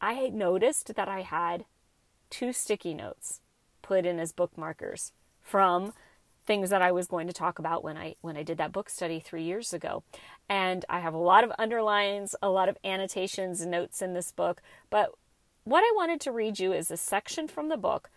I 0.01 0.29
noticed 0.29 0.95
that 0.95 1.07
I 1.07 1.21
had 1.21 1.65
two 2.29 2.53
sticky 2.53 2.93
notes 2.93 3.41
put 3.81 4.05
in 4.05 4.19
as 4.19 4.33
bookmarkers 4.33 5.11
from 5.41 5.93
things 6.45 6.69
that 6.69 6.81
I 6.81 6.91
was 6.91 7.07
going 7.07 7.27
to 7.27 7.33
talk 7.33 7.59
about 7.59 7.83
when 7.83 7.97
I 7.97 8.15
when 8.21 8.37
I 8.37 8.43
did 8.43 8.57
that 8.57 8.71
book 8.71 8.89
study 8.89 9.19
3 9.19 9.43
years 9.43 9.73
ago. 9.73 10.03
And 10.47 10.85
I 10.89 10.99
have 10.99 11.13
a 11.13 11.17
lot 11.17 11.43
of 11.43 11.51
underlines, 11.57 12.35
a 12.41 12.49
lot 12.49 12.69
of 12.69 12.77
annotations 12.83 13.65
notes 13.65 14.01
in 14.01 14.13
this 14.13 14.31
book, 14.31 14.61
but 14.89 15.11
what 15.63 15.81
I 15.81 15.91
wanted 15.95 16.21
to 16.21 16.31
read 16.31 16.59
you 16.59 16.73
is 16.73 16.91
a 16.91 16.97
section 16.97 17.47
from 17.47 17.69
the 17.69 17.77
book. 17.77 18.11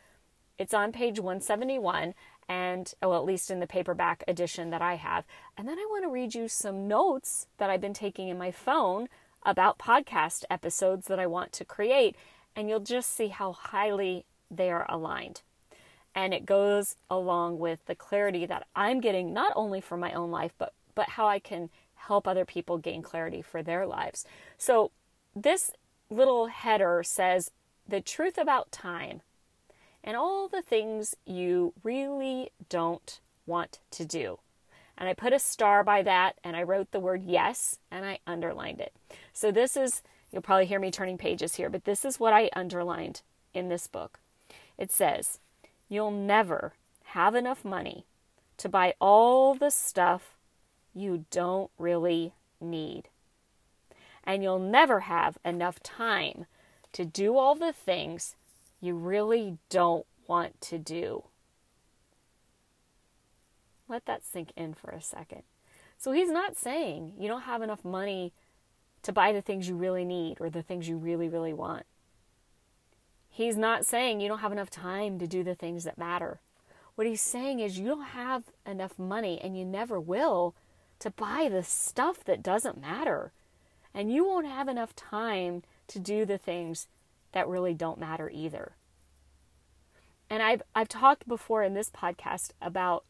It's 0.58 0.74
on 0.74 0.92
page 0.92 1.18
171 1.18 2.14
and 2.48 2.92
well 3.02 3.16
at 3.16 3.24
least 3.24 3.50
in 3.50 3.60
the 3.60 3.66
paperback 3.66 4.24
edition 4.28 4.70
that 4.70 4.82
I 4.82 4.96
have. 4.96 5.24
And 5.56 5.68
then 5.68 5.78
I 5.78 5.86
want 5.88 6.04
to 6.04 6.10
read 6.10 6.34
you 6.34 6.48
some 6.48 6.88
notes 6.88 7.46
that 7.56 7.70
I've 7.70 7.80
been 7.80 7.94
taking 7.94 8.28
in 8.28 8.36
my 8.36 8.50
phone 8.50 9.08
about 9.44 9.78
podcast 9.78 10.44
episodes 10.50 11.06
that 11.06 11.18
I 11.18 11.26
want 11.26 11.52
to 11.52 11.64
create, 11.64 12.16
and 12.56 12.68
you'll 12.68 12.80
just 12.80 13.14
see 13.14 13.28
how 13.28 13.52
highly 13.52 14.26
they 14.50 14.70
are 14.70 14.84
aligned. 14.88 15.42
And 16.14 16.34
it 16.34 16.46
goes 16.46 16.96
along 17.10 17.58
with 17.58 17.84
the 17.86 17.94
clarity 17.94 18.46
that 18.46 18.66
I'm 18.74 19.00
getting 19.00 19.32
not 19.32 19.52
only 19.54 19.80
for 19.80 19.96
my 19.96 20.12
own 20.12 20.30
life, 20.30 20.52
but, 20.58 20.72
but 20.94 21.10
how 21.10 21.28
I 21.28 21.38
can 21.38 21.70
help 21.94 22.26
other 22.26 22.44
people 22.44 22.78
gain 22.78 23.02
clarity 23.02 23.42
for 23.42 23.62
their 23.62 23.86
lives. 23.86 24.24
So, 24.56 24.90
this 25.36 25.70
little 26.10 26.46
header 26.46 27.02
says 27.04 27.50
the 27.86 28.00
truth 28.00 28.38
about 28.38 28.72
time 28.72 29.20
and 30.02 30.16
all 30.16 30.48
the 30.48 30.62
things 30.62 31.14
you 31.26 31.74
really 31.82 32.50
don't 32.68 33.20
want 33.46 33.78
to 33.90 34.04
do. 34.04 34.38
And 34.96 35.08
I 35.08 35.14
put 35.14 35.32
a 35.32 35.38
star 35.38 35.84
by 35.84 36.02
that 36.02 36.36
and 36.42 36.56
I 36.56 36.62
wrote 36.62 36.90
the 36.90 37.00
word 37.00 37.22
yes 37.24 37.78
and 37.90 38.04
I 38.04 38.18
underlined 38.26 38.80
it. 38.80 38.92
So 39.32 39.52
this 39.52 39.76
is, 39.76 40.02
you'll 40.32 40.42
probably 40.42 40.66
hear 40.66 40.80
me 40.80 40.90
turning 40.90 41.18
pages 41.18 41.54
here, 41.54 41.70
but 41.70 41.84
this 41.84 42.04
is 42.04 42.18
what 42.18 42.32
I 42.32 42.50
underlined 42.54 43.22
in 43.54 43.68
this 43.68 43.86
book. 43.86 44.18
It 44.76 44.90
says, 44.90 45.38
You'll 45.88 46.10
never 46.10 46.74
have 47.04 47.34
enough 47.34 47.64
money 47.64 48.04
to 48.58 48.68
buy 48.68 48.94
all 49.00 49.54
the 49.54 49.70
stuff 49.70 50.34
you 50.94 51.24
don't 51.30 51.70
really 51.78 52.34
need. 52.60 53.04
And 54.24 54.42
you'll 54.42 54.58
never 54.58 55.00
have 55.00 55.38
enough 55.44 55.80
time 55.82 56.46
to 56.92 57.04
do 57.04 57.36
all 57.36 57.54
the 57.54 57.72
things 57.72 58.36
you 58.80 58.94
really 58.94 59.58
don't 59.70 60.06
want 60.26 60.60
to 60.60 60.78
do. 60.78 61.24
Let 63.88 64.04
that 64.04 64.24
sink 64.24 64.52
in 64.56 64.74
for 64.74 64.90
a 64.90 65.00
second. 65.00 65.42
So 65.96 66.12
he's 66.12 66.30
not 66.30 66.56
saying 66.56 67.14
you 67.18 67.26
don't 67.26 67.42
have 67.42 67.62
enough 67.62 67.84
money 67.84 68.32
to 69.02 69.12
buy 69.12 69.32
the 69.32 69.40
things 69.40 69.68
you 69.68 69.76
really 69.76 70.04
need 70.04 70.36
or 70.40 70.50
the 70.50 70.62
things 70.62 70.88
you 70.88 70.96
really, 70.96 71.28
really 71.28 71.54
want. 71.54 71.86
He's 73.38 73.56
not 73.56 73.86
saying 73.86 74.20
you 74.20 74.26
don't 74.26 74.40
have 74.40 74.50
enough 74.50 74.68
time 74.68 75.20
to 75.20 75.28
do 75.28 75.44
the 75.44 75.54
things 75.54 75.84
that 75.84 75.96
matter. 75.96 76.40
What 76.96 77.06
he's 77.06 77.20
saying 77.20 77.60
is 77.60 77.78
you 77.78 77.86
don't 77.86 78.06
have 78.06 78.42
enough 78.66 78.98
money 78.98 79.40
and 79.40 79.56
you 79.56 79.64
never 79.64 80.00
will 80.00 80.56
to 80.98 81.10
buy 81.10 81.48
the 81.48 81.62
stuff 81.62 82.24
that 82.24 82.42
doesn't 82.42 82.80
matter. 82.80 83.30
And 83.94 84.12
you 84.12 84.26
won't 84.26 84.48
have 84.48 84.66
enough 84.66 84.96
time 84.96 85.62
to 85.86 86.00
do 86.00 86.24
the 86.24 86.36
things 86.36 86.88
that 87.30 87.46
really 87.46 87.74
don't 87.74 88.00
matter 88.00 88.28
either. 88.28 88.72
And 90.28 90.42
I've 90.42 90.62
I've 90.74 90.88
talked 90.88 91.28
before 91.28 91.62
in 91.62 91.74
this 91.74 91.90
podcast 91.90 92.50
about 92.60 93.04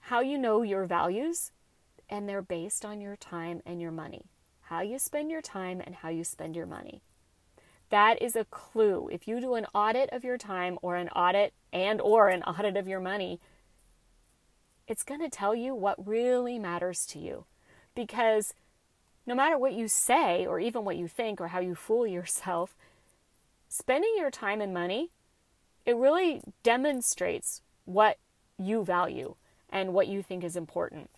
how 0.00 0.20
you 0.20 0.36
know 0.36 0.60
your 0.60 0.84
values 0.84 1.50
and 2.10 2.28
they're 2.28 2.42
based 2.42 2.84
on 2.84 3.00
your 3.00 3.16
time 3.16 3.62
and 3.64 3.80
your 3.80 3.90
money. 3.90 4.26
How 4.64 4.82
you 4.82 4.98
spend 4.98 5.30
your 5.30 5.40
time 5.40 5.80
and 5.82 5.94
how 5.94 6.10
you 6.10 6.24
spend 6.24 6.56
your 6.56 6.66
money. 6.66 7.00
That 7.92 8.22
is 8.22 8.36
a 8.36 8.46
clue. 8.46 9.10
If 9.12 9.28
you 9.28 9.38
do 9.38 9.52
an 9.52 9.66
audit 9.74 10.08
of 10.12 10.24
your 10.24 10.38
time 10.38 10.78
or 10.80 10.96
an 10.96 11.10
audit 11.10 11.52
and 11.74 12.00
or 12.00 12.28
an 12.28 12.42
audit 12.42 12.74
of 12.74 12.88
your 12.88 13.00
money, 13.00 13.38
it's 14.88 15.02
going 15.02 15.20
to 15.20 15.28
tell 15.28 15.54
you 15.54 15.74
what 15.74 16.08
really 16.08 16.58
matters 16.58 17.04
to 17.08 17.18
you. 17.18 17.44
Because 17.94 18.54
no 19.26 19.34
matter 19.34 19.58
what 19.58 19.74
you 19.74 19.88
say 19.88 20.46
or 20.46 20.58
even 20.58 20.86
what 20.86 20.96
you 20.96 21.06
think 21.06 21.38
or 21.38 21.48
how 21.48 21.60
you 21.60 21.74
fool 21.74 22.06
yourself, 22.06 22.74
spending 23.68 24.14
your 24.16 24.30
time 24.30 24.62
and 24.62 24.72
money, 24.72 25.10
it 25.84 25.94
really 25.94 26.40
demonstrates 26.62 27.60
what 27.84 28.16
you 28.58 28.86
value 28.86 29.34
and 29.68 29.92
what 29.92 30.08
you 30.08 30.22
think 30.22 30.44
is 30.44 30.56
important. 30.56 31.10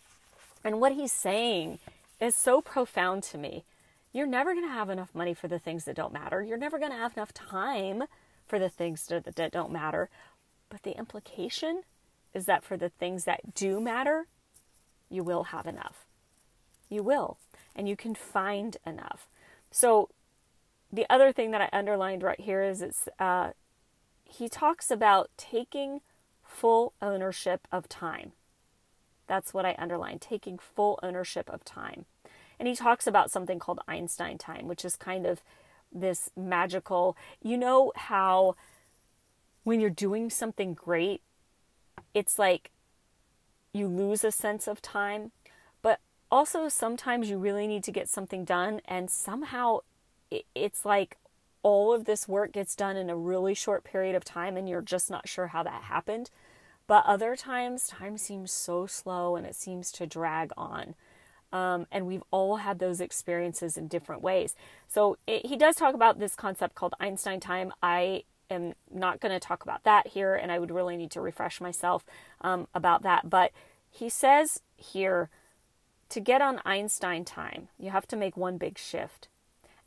And 0.61 0.81
what 0.81 0.91
he's 0.91 1.13
saying 1.13 1.79
is 2.19 2.35
so 2.35 2.59
profound 2.59 3.23
to 3.23 3.37
me. 3.37 3.63
You're 4.15 4.27
never 4.27 4.53
going 4.53 4.65
to 4.65 4.71
have 4.71 4.89
enough 4.89 5.13
money 5.13 5.33
for 5.33 5.49
the 5.49 5.59
things 5.59 5.83
that 5.83 5.97
don't 5.97 6.13
matter. 6.13 6.41
You're 6.41 6.57
never 6.57 6.79
going 6.79 6.91
to 6.91 6.97
have 6.97 7.17
enough 7.17 7.33
time 7.33 8.05
for 8.47 8.57
the 8.57 8.69
things 8.69 9.05
that, 9.07 9.51
don't 9.51 9.73
matter. 9.73 10.09
But 10.69 10.83
the 10.83 10.97
implication 10.97 11.81
is 12.33 12.45
that 12.45 12.63
for 12.63 12.77
the 12.77 12.87
things 12.87 13.25
that 13.25 13.53
do 13.53 13.81
matter, 13.81 14.27
you 15.09 15.21
will 15.21 15.43
have 15.43 15.67
enough. 15.67 16.05
You 16.89 17.03
will. 17.03 17.39
And 17.75 17.89
you 17.89 17.97
can 17.97 18.15
find 18.15 18.77
enough. 18.87 19.27
So 19.69 20.07
the 20.89 21.05
other 21.09 21.33
thing 21.33 21.51
that 21.51 21.59
I 21.59 21.77
underlined 21.77 22.23
right 22.23 22.39
here 22.39 22.63
is 22.63 22.81
it's 22.81 23.09
uh, 23.19 23.49
he 24.23 24.47
talks 24.47 24.89
about 24.89 25.29
taking 25.35 25.99
full 26.41 26.93
ownership 27.01 27.67
of 27.69 27.89
time. 27.89 28.31
That's 29.27 29.53
what 29.53 29.65
I 29.65 29.75
underlined, 29.77 30.21
taking 30.21 30.57
full 30.57 31.01
ownership 31.03 31.49
of 31.49 31.65
time. 31.65 32.05
And 32.59 32.67
he 32.67 32.75
talks 32.75 33.07
about 33.07 33.31
something 33.31 33.59
called 33.59 33.79
Einstein 33.87 34.37
time, 34.37 34.67
which 34.67 34.85
is 34.85 34.95
kind 34.95 35.25
of 35.25 35.41
this 35.91 36.29
magical, 36.35 37.15
you 37.41 37.57
know 37.57 37.91
how 37.95 38.55
when 39.63 39.79
you're 39.79 39.89
doing 39.89 40.29
something 40.29 40.73
great, 40.73 41.21
it's 42.13 42.37
like 42.37 42.71
you 43.73 43.87
lose 43.87 44.23
a 44.23 44.31
sense 44.31 44.67
of 44.67 44.81
time, 44.81 45.31
but 45.81 45.99
also 46.31 46.69
sometimes 46.69 47.29
you 47.29 47.37
really 47.37 47.67
need 47.67 47.83
to 47.83 47.91
get 47.91 48.07
something 48.07 48.45
done 48.45 48.81
and 48.85 49.09
somehow 49.09 49.79
it's 50.53 50.85
like 50.85 51.17
all 51.63 51.93
of 51.93 52.05
this 52.05 52.27
work 52.27 52.51
gets 52.51 52.75
done 52.75 52.95
in 52.95 53.09
a 53.09 53.17
really 53.17 53.53
short 53.53 53.83
period 53.83 54.15
of 54.15 54.23
time 54.23 54.55
and 54.55 54.69
you're 54.69 54.81
just 54.81 55.09
not 55.09 55.27
sure 55.27 55.47
how 55.47 55.63
that 55.63 55.83
happened. 55.83 56.29
But 56.87 57.05
other 57.07 57.35
times, 57.35 57.87
time 57.87 58.17
seems 58.19 58.51
so 58.51 58.85
slow 58.85 59.35
and 59.35 59.47
it 59.47 59.55
seems 59.55 59.91
to 59.93 60.05
drag 60.05 60.51
on. 60.55 60.93
Um, 61.53 61.87
and 61.91 62.05
we've 62.05 62.23
all 62.31 62.57
had 62.57 62.79
those 62.79 62.99
experiences 62.99 63.77
in 63.77 63.87
different 63.87 64.21
ways. 64.21 64.55
So 64.87 65.17
it, 65.25 65.45
he 65.45 65.55
does 65.55 65.75
talk 65.75 65.95
about 65.95 66.19
this 66.19 66.35
concept 66.35 66.75
called 66.75 66.93
Einstein 66.99 67.39
time. 67.39 67.71
I 67.81 68.23
am 68.49 68.73
not 68.93 69.19
going 69.19 69.31
to 69.31 69.39
talk 69.39 69.63
about 69.63 69.83
that 69.83 70.07
here, 70.07 70.35
and 70.35 70.51
I 70.51 70.59
would 70.59 70.71
really 70.71 70.97
need 70.97 71.11
to 71.11 71.21
refresh 71.21 71.61
myself 71.61 72.05
um, 72.41 72.67
about 72.73 73.03
that. 73.03 73.29
But 73.29 73.51
he 73.89 74.09
says 74.09 74.61
here 74.75 75.29
to 76.09 76.19
get 76.19 76.41
on 76.41 76.61
Einstein 76.65 77.25
time, 77.25 77.69
you 77.79 77.89
have 77.89 78.07
to 78.07 78.17
make 78.17 78.37
one 78.37 78.57
big 78.57 78.77
shift. 78.77 79.27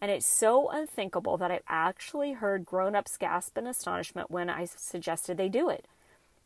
And 0.00 0.11
it's 0.11 0.27
so 0.27 0.71
unthinkable 0.71 1.37
that 1.38 1.50
I've 1.50 1.62
actually 1.69 2.33
heard 2.33 2.65
grown 2.65 2.95
ups 2.95 3.17
gasp 3.17 3.59
in 3.59 3.67
astonishment 3.67 4.31
when 4.31 4.49
I 4.49 4.65
suggested 4.65 5.37
they 5.37 5.49
do 5.49 5.69
it. 5.69 5.87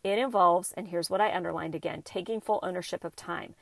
It 0.03 0.19
involves, 0.19 0.73
and 0.73 0.89
here's 0.89 1.11
what 1.11 1.21
I 1.21 1.35
underlined 1.35 1.75
again 1.75 2.03
taking 2.03 2.41
full 2.41 2.61
ownership 2.63 3.05
of 3.05 3.15
time. 3.15 3.55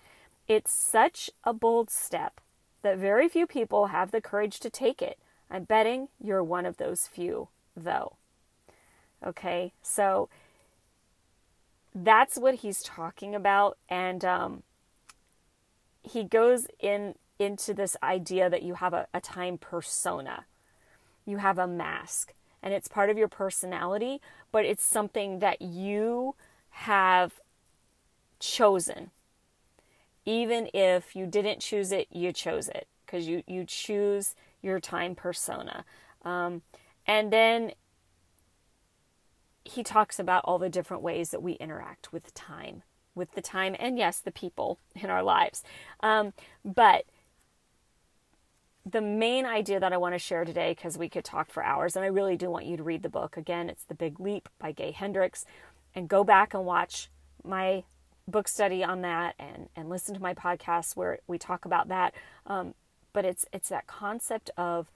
It's 0.50 0.72
such 0.72 1.30
a 1.44 1.52
bold 1.52 1.90
step 1.90 2.40
that 2.82 2.98
very 2.98 3.28
few 3.28 3.46
people 3.46 3.86
have 3.86 4.10
the 4.10 4.20
courage 4.20 4.58
to 4.58 4.68
take 4.68 5.00
it. 5.00 5.16
I'm 5.48 5.62
betting 5.62 6.08
you're 6.20 6.42
one 6.42 6.66
of 6.66 6.76
those 6.76 7.06
few, 7.06 7.50
though. 7.76 8.16
Okay, 9.24 9.72
so 9.80 10.28
that's 11.94 12.36
what 12.36 12.56
he's 12.56 12.82
talking 12.82 13.32
about, 13.32 13.78
and 13.88 14.24
um, 14.24 14.62
he 16.02 16.24
goes 16.24 16.66
in 16.80 17.14
into 17.38 17.72
this 17.72 17.96
idea 18.02 18.50
that 18.50 18.64
you 18.64 18.74
have 18.74 18.92
a, 18.92 19.06
a 19.14 19.20
time 19.20 19.56
persona, 19.56 20.46
you 21.24 21.36
have 21.36 21.58
a 21.58 21.68
mask, 21.68 22.34
and 22.60 22.74
it's 22.74 22.88
part 22.88 23.08
of 23.08 23.16
your 23.16 23.28
personality, 23.28 24.20
but 24.50 24.64
it's 24.64 24.82
something 24.82 25.38
that 25.38 25.62
you 25.62 26.34
have 26.70 27.34
chosen. 28.40 29.12
Even 30.26 30.68
if 30.74 31.16
you 31.16 31.26
didn't 31.26 31.60
choose 31.60 31.92
it, 31.92 32.06
you 32.10 32.32
chose 32.32 32.68
it 32.68 32.86
because 33.04 33.26
you, 33.26 33.42
you 33.46 33.64
choose 33.64 34.34
your 34.62 34.78
time 34.78 35.14
persona. 35.14 35.84
Um, 36.22 36.62
and 37.06 37.32
then 37.32 37.72
he 39.64 39.82
talks 39.82 40.18
about 40.18 40.44
all 40.44 40.58
the 40.58 40.68
different 40.68 41.02
ways 41.02 41.30
that 41.30 41.42
we 41.42 41.52
interact 41.52 42.12
with 42.12 42.32
time, 42.34 42.82
with 43.14 43.32
the 43.32 43.42
time, 43.42 43.74
and 43.78 43.98
yes, 43.98 44.20
the 44.20 44.30
people 44.30 44.78
in 44.94 45.10
our 45.10 45.22
lives. 45.22 45.62
Um, 46.00 46.32
but 46.64 47.04
the 48.86 49.00
main 49.00 49.44
idea 49.46 49.78
that 49.78 49.92
I 49.92 49.96
want 49.96 50.14
to 50.14 50.18
share 50.18 50.44
today, 50.44 50.72
because 50.74 50.96
we 50.96 51.08
could 51.08 51.24
talk 51.24 51.50
for 51.50 51.62
hours, 51.62 51.96
and 51.96 52.04
I 52.04 52.08
really 52.08 52.36
do 52.36 52.50
want 52.50 52.66
you 52.66 52.76
to 52.76 52.82
read 52.82 53.02
the 53.02 53.08
book. 53.08 53.36
Again, 53.36 53.68
it's 53.68 53.84
The 53.84 53.94
Big 53.94 54.18
Leap 54.18 54.48
by 54.58 54.72
Gay 54.72 54.90
Hendricks, 54.90 55.44
and 55.94 56.08
go 56.08 56.24
back 56.24 56.54
and 56.54 56.64
watch 56.64 57.10
my 57.44 57.84
book 58.30 58.48
study 58.48 58.82
on 58.82 59.02
that 59.02 59.34
and, 59.38 59.68
and 59.76 59.88
listen 59.88 60.14
to 60.14 60.22
my 60.22 60.34
podcast 60.34 60.96
where 60.96 61.18
we 61.26 61.38
talk 61.38 61.64
about 61.64 61.88
that. 61.88 62.14
Um, 62.46 62.74
but 63.12 63.24
it's 63.24 63.44
it's 63.52 63.68
that 63.70 63.86
concept 63.86 64.50
of 64.56 64.90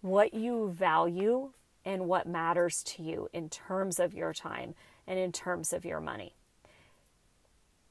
what 0.00 0.32
you 0.32 0.70
value 0.70 1.50
and 1.84 2.06
what 2.06 2.26
matters 2.26 2.82
to 2.82 3.02
you 3.02 3.28
in 3.32 3.48
terms 3.48 3.98
of 3.98 4.14
your 4.14 4.32
time 4.32 4.74
and 5.06 5.18
in 5.18 5.32
terms 5.32 5.72
of 5.72 5.84
your 5.84 6.00
money. 6.00 6.34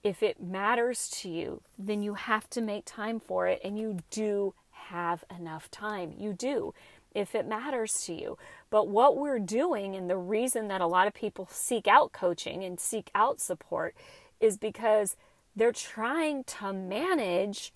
If 0.03 0.21
it 0.21 0.41
matters 0.41 1.09
to 1.21 1.29
you, 1.29 1.61
then 1.77 2.03
you 2.03 2.13
have 2.13 2.49
to 2.51 2.61
make 2.61 2.85
time 2.85 3.19
for 3.19 3.47
it 3.47 3.59
and 3.63 3.77
you 3.79 3.99
do 4.11 4.53
have 4.71 5.23
enough 5.35 5.71
time. 5.71 6.13
You 6.17 6.33
do 6.33 6.73
if 7.15 7.33
it 7.33 7.47
matters 7.47 8.03
to 8.05 8.13
you. 8.13 8.37
But 8.69 8.89
what 8.89 9.17
we're 9.17 9.39
doing, 9.39 9.95
and 9.95 10.09
the 10.09 10.17
reason 10.17 10.67
that 10.67 10.81
a 10.81 10.87
lot 10.87 11.07
of 11.07 11.13
people 11.13 11.47
seek 11.49 11.87
out 11.87 12.11
coaching 12.11 12.63
and 12.63 12.79
seek 12.79 13.09
out 13.15 13.39
support, 13.39 13.95
is 14.39 14.57
because 14.57 15.15
they're 15.55 15.71
trying 15.71 16.43
to 16.43 16.73
manage 16.73 17.73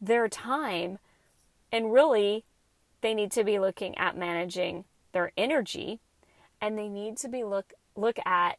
their 0.00 0.28
time. 0.28 0.98
And 1.70 1.92
really, 1.92 2.44
they 3.00 3.14
need 3.14 3.30
to 3.32 3.44
be 3.44 3.58
looking 3.58 3.96
at 3.98 4.16
managing 4.16 4.84
their 5.12 5.32
energy 5.36 6.00
and 6.60 6.78
they 6.78 6.88
need 6.88 7.16
to 7.18 7.28
be 7.28 7.44
look 7.44 7.72
look 7.94 8.18
at 8.26 8.58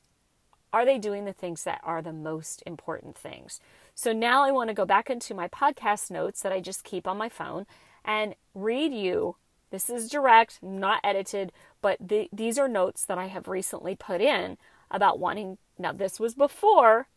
are 0.72 0.86
they 0.86 0.98
doing 0.98 1.26
the 1.26 1.34
things 1.34 1.64
that 1.64 1.82
are 1.84 2.02
the 2.02 2.14
most 2.14 2.64
important 2.66 3.18
things 3.18 3.60
so 3.98 4.12
now 4.12 4.44
I 4.44 4.52
want 4.52 4.68
to 4.70 4.74
go 4.74 4.86
back 4.86 5.10
into 5.10 5.34
my 5.34 5.48
podcast 5.48 6.12
notes 6.12 6.42
that 6.42 6.52
I 6.52 6.60
just 6.60 6.84
keep 6.84 7.08
on 7.08 7.18
my 7.18 7.30
phone 7.30 7.66
and 8.04 8.36
read 8.54 8.94
you. 8.94 9.38
This 9.72 9.90
is 9.90 10.10
direct, 10.10 10.62
not 10.62 11.00
edited, 11.02 11.54
but 11.82 11.98
the, 12.06 12.30
these 12.32 12.60
are 12.60 12.68
notes 12.68 13.06
that 13.06 13.18
I 13.18 13.28
have 13.28 13.48
recently 13.48 13.96
put 13.96 14.20
in 14.20 14.58
about 14.92 15.18
wanting. 15.18 15.58
Now, 15.80 15.94
this 15.94 16.20
was 16.20 16.36
before 16.36 17.08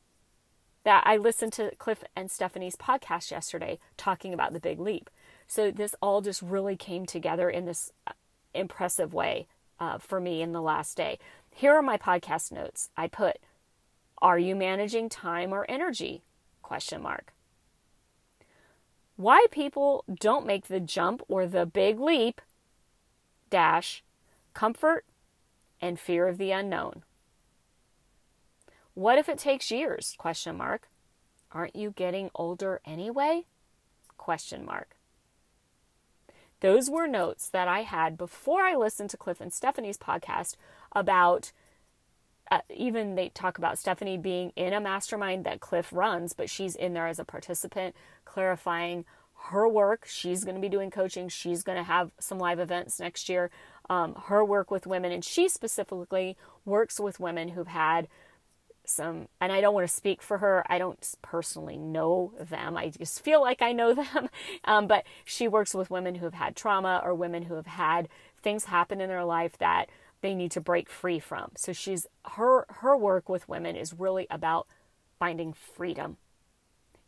that 0.84 1.02
I 1.06 1.16
listened 1.16 1.52
to 1.54 1.74
Cliff 1.76 2.04
and 2.16 2.30
Stephanie's 2.30 2.76
podcast 2.76 3.30
yesterday 3.30 3.78
talking 3.96 4.32
about 4.32 4.52
the 4.52 4.60
big 4.60 4.78
leap. 4.78 5.10
So 5.46 5.70
this 5.70 5.94
all 6.00 6.20
just 6.20 6.42
really 6.42 6.76
came 6.76 7.06
together 7.06 7.50
in 7.50 7.64
this 7.64 7.92
uh, 8.06 8.12
impressive 8.54 9.12
way 9.14 9.46
uh, 9.80 9.98
for 9.98 10.20
me 10.20 10.42
in 10.42 10.52
the 10.52 10.62
last 10.62 10.96
day. 10.96 11.18
Here 11.50 11.74
are 11.74 11.82
my 11.82 11.96
podcast 11.96 12.52
notes. 12.52 12.90
I 12.96 13.08
put, 13.08 13.38
"Are 14.20 14.38
you 14.38 14.54
managing 14.54 15.08
time 15.08 15.52
or 15.52 15.66
energy?" 15.68 16.22
question 16.62 17.02
mark. 17.02 17.32
Why 19.16 19.46
people 19.50 20.04
don't 20.08 20.46
make 20.46 20.66
the 20.68 20.80
jump 20.80 21.22
or 21.28 21.46
the 21.46 21.66
big 21.66 21.98
leap 21.98 22.40
dash 23.50 24.04
comfort 24.54 25.04
and 25.80 25.98
fear 25.98 26.28
of 26.28 26.38
the 26.38 26.50
unknown. 26.50 27.02
What 28.98 29.16
if 29.16 29.28
it 29.28 29.38
takes 29.38 29.70
years? 29.70 30.16
question 30.18 30.56
mark. 30.56 30.88
Aren't 31.52 31.76
you 31.76 31.92
getting 31.92 32.30
older 32.34 32.80
anyway? 32.84 33.44
question 34.16 34.66
mark. 34.66 34.96
Those 36.58 36.90
were 36.90 37.06
notes 37.06 37.48
that 37.48 37.68
I 37.68 37.82
had 37.82 38.18
before 38.18 38.62
I 38.62 38.74
listened 38.74 39.10
to 39.10 39.16
Cliff 39.16 39.40
and 39.40 39.52
Stephanie's 39.52 39.98
podcast 39.98 40.56
about 40.90 41.52
uh, 42.50 42.62
even 42.74 43.14
they 43.14 43.28
talk 43.28 43.56
about 43.56 43.78
Stephanie 43.78 44.18
being 44.18 44.50
in 44.56 44.72
a 44.72 44.80
mastermind 44.80 45.44
that 45.44 45.60
Cliff 45.60 45.92
runs, 45.92 46.32
but 46.32 46.50
she's 46.50 46.74
in 46.74 46.92
there 46.92 47.06
as 47.06 47.20
a 47.20 47.24
participant, 47.24 47.94
clarifying 48.24 49.04
her 49.50 49.68
work. 49.68 50.06
She's 50.08 50.42
going 50.42 50.56
to 50.56 50.60
be 50.60 50.68
doing 50.68 50.90
coaching. 50.90 51.28
She's 51.28 51.62
going 51.62 51.78
to 51.78 51.84
have 51.84 52.10
some 52.18 52.40
live 52.40 52.58
events 52.58 52.98
next 52.98 53.28
year. 53.28 53.52
Um, 53.88 54.16
her 54.24 54.44
work 54.44 54.72
with 54.72 54.88
women, 54.88 55.12
and 55.12 55.24
she 55.24 55.48
specifically 55.48 56.36
works 56.64 56.98
with 56.98 57.20
women 57.20 57.50
who've 57.50 57.68
had 57.68 58.08
some, 58.88 59.28
and 59.40 59.52
I 59.52 59.60
don't 59.60 59.74
want 59.74 59.86
to 59.86 59.92
speak 59.92 60.22
for 60.22 60.38
her. 60.38 60.64
I 60.68 60.78
don't 60.78 61.14
personally 61.22 61.76
know 61.76 62.32
them. 62.38 62.76
I 62.76 62.90
just 62.90 63.22
feel 63.22 63.40
like 63.40 63.62
I 63.62 63.72
know 63.72 63.94
them. 64.14 64.28
Um, 64.64 64.86
but 64.86 65.04
she 65.24 65.48
works 65.48 65.74
with 65.74 65.90
women 65.90 66.16
who 66.16 66.24
have 66.24 66.34
had 66.34 66.56
trauma 66.56 67.00
or 67.04 67.14
women 67.14 67.44
who 67.44 67.54
have 67.54 67.66
had 67.66 68.08
things 68.42 68.64
happen 68.64 69.00
in 69.00 69.08
their 69.08 69.24
life 69.24 69.58
that 69.58 69.88
they 70.20 70.34
need 70.34 70.50
to 70.52 70.60
break 70.60 70.88
free 70.88 71.18
from. 71.18 71.52
So 71.56 71.72
she's 71.72 72.06
her 72.32 72.66
her 72.68 72.96
work 72.96 73.28
with 73.28 73.48
women 73.48 73.76
is 73.76 73.94
really 73.94 74.26
about 74.30 74.66
finding 75.18 75.52
freedom 75.52 76.16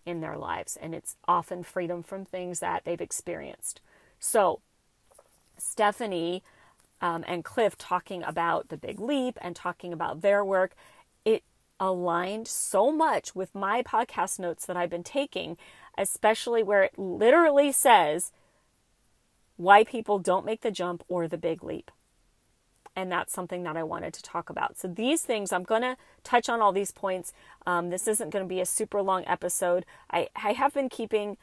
in 0.06 0.20
their 0.20 0.36
lives 0.36 0.76
and 0.80 0.94
it's 0.94 1.16
often 1.28 1.62
freedom 1.62 2.02
from 2.02 2.24
things 2.24 2.60
that 2.60 2.84
they've 2.84 3.00
experienced. 3.00 3.80
So 4.18 4.60
Stephanie 5.58 6.42
um, 7.00 7.24
and 7.26 7.44
Cliff 7.44 7.76
talking 7.76 8.22
about 8.22 8.68
the 8.68 8.76
big 8.76 9.00
leap 9.00 9.38
and 9.40 9.56
talking 9.56 9.92
about 9.92 10.20
their 10.20 10.44
work, 10.44 10.74
aligned 11.80 12.46
so 12.46 12.92
much 12.92 13.34
with 13.34 13.54
my 13.54 13.82
podcast 13.82 14.38
notes 14.38 14.66
that 14.66 14.76
I've 14.76 14.90
been 14.90 15.02
taking, 15.02 15.56
especially 15.98 16.62
where 16.62 16.84
it 16.84 16.98
literally 16.98 17.72
says 17.72 18.30
why 19.56 19.82
people 19.82 20.18
don't 20.18 20.46
make 20.46 20.60
the 20.60 20.70
jump 20.70 21.02
or 21.08 21.26
the 21.26 21.38
big 21.38 21.64
leap 21.64 21.90
and 22.96 23.10
that's 23.10 23.32
something 23.32 23.62
that 23.62 23.76
I 23.76 23.82
wanted 23.82 24.12
to 24.14 24.22
talk 24.22 24.50
about. 24.50 24.78
So, 24.78 24.88
these 24.88 25.22
things, 25.22 25.52
I'm 25.52 25.62
going 25.62 25.82
to 25.82 25.96
touch 26.24 26.48
on 26.48 26.60
all 26.60 26.72
these 26.72 26.90
points. 26.90 27.32
Um, 27.66 27.90
this 27.90 28.08
isn't 28.08 28.30
going 28.30 28.44
to 28.44 28.48
be 28.48 28.60
a 28.60 28.66
super 28.66 29.00
long 29.02 29.24
episode. 29.26 29.86
I, 30.10 30.28
I 30.36 30.52
have 30.52 30.74
been 30.74 30.88
keeping 30.88 31.36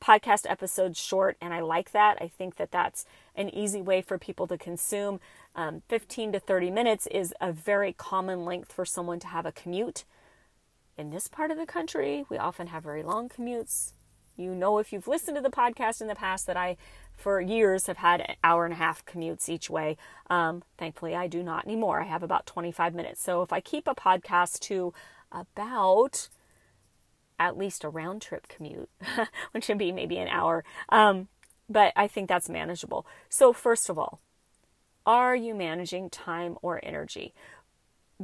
podcast 0.00 0.50
episodes 0.50 0.98
short, 0.98 1.36
and 1.40 1.54
I 1.54 1.60
like 1.60 1.92
that. 1.92 2.18
I 2.20 2.28
think 2.28 2.56
that 2.56 2.70
that's 2.70 3.04
an 3.34 3.48
easy 3.54 3.80
way 3.80 4.02
for 4.02 4.18
people 4.18 4.46
to 4.48 4.58
consume. 4.58 5.20
Um, 5.56 5.82
15 5.88 6.32
to 6.32 6.40
30 6.40 6.70
minutes 6.70 7.06
is 7.08 7.32
a 7.40 7.52
very 7.52 7.92
common 7.92 8.44
length 8.44 8.72
for 8.72 8.84
someone 8.84 9.20
to 9.20 9.28
have 9.28 9.46
a 9.46 9.52
commute. 9.52 10.04
In 10.96 11.10
this 11.10 11.28
part 11.28 11.50
of 11.50 11.58
the 11.58 11.66
country, 11.66 12.24
we 12.28 12.38
often 12.38 12.68
have 12.68 12.82
very 12.82 13.02
long 13.02 13.28
commutes. 13.28 13.92
You 14.36 14.54
know, 14.54 14.78
if 14.78 14.92
you've 14.92 15.06
listened 15.06 15.36
to 15.36 15.42
the 15.42 15.50
podcast 15.50 16.00
in 16.00 16.08
the 16.08 16.14
past, 16.16 16.46
that 16.46 16.56
I 16.56 16.76
for 17.16 17.40
years 17.40 17.86
have 17.86 17.98
had 17.98 18.20
an 18.20 18.34
hour 18.42 18.64
and 18.64 18.74
a 18.74 18.76
half 18.76 19.06
commutes 19.06 19.48
each 19.48 19.70
way. 19.70 19.96
Um, 20.28 20.64
thankfully, 20.76 21.14
I 21.14 21.28
do 21.28 21.42
not 21.42 21.64
anymore. 21.64 22.00
I 22.00 22.06
have 22.06 22.24
about 22.24 22.46
25 22.46 22.94
minutes. 22.94 23.22
So 23.22 23.42
if 23.42 23.52
I 23.52 23.60
keep 23.60 23.86
a 23.86 23.94
podcast 23.94 24.58
to 24.60 24.92
about 25.30 26.28
at 27.38 27.56
least 27.56 27.84
a 27.84 27.88
round 27.88 28.22
trip 28.22 28.48
commute, 28.48 28.90
which 29.52 29.68
would 29.68 29.78
be 29.78 29.92
maybe 29.92 30.18
an 30.18 30.28
hour, 30.28 30.64
um, 30.88 31.28
but 31.68 31.92
I 31.96 32.08
think 32.08 32.28
that's 32.28 32.48
manageable. 32.48 33.06
So, 33.28 33.52
first 33.52 33.88
of 33.88 33.98
all, 33.98 34.20
are 35.06 35.36
you 35.36 35.54
managing 35.54 36.10
time 36.10 36.56
or 36.62 36.80
energy? 36.82 37.34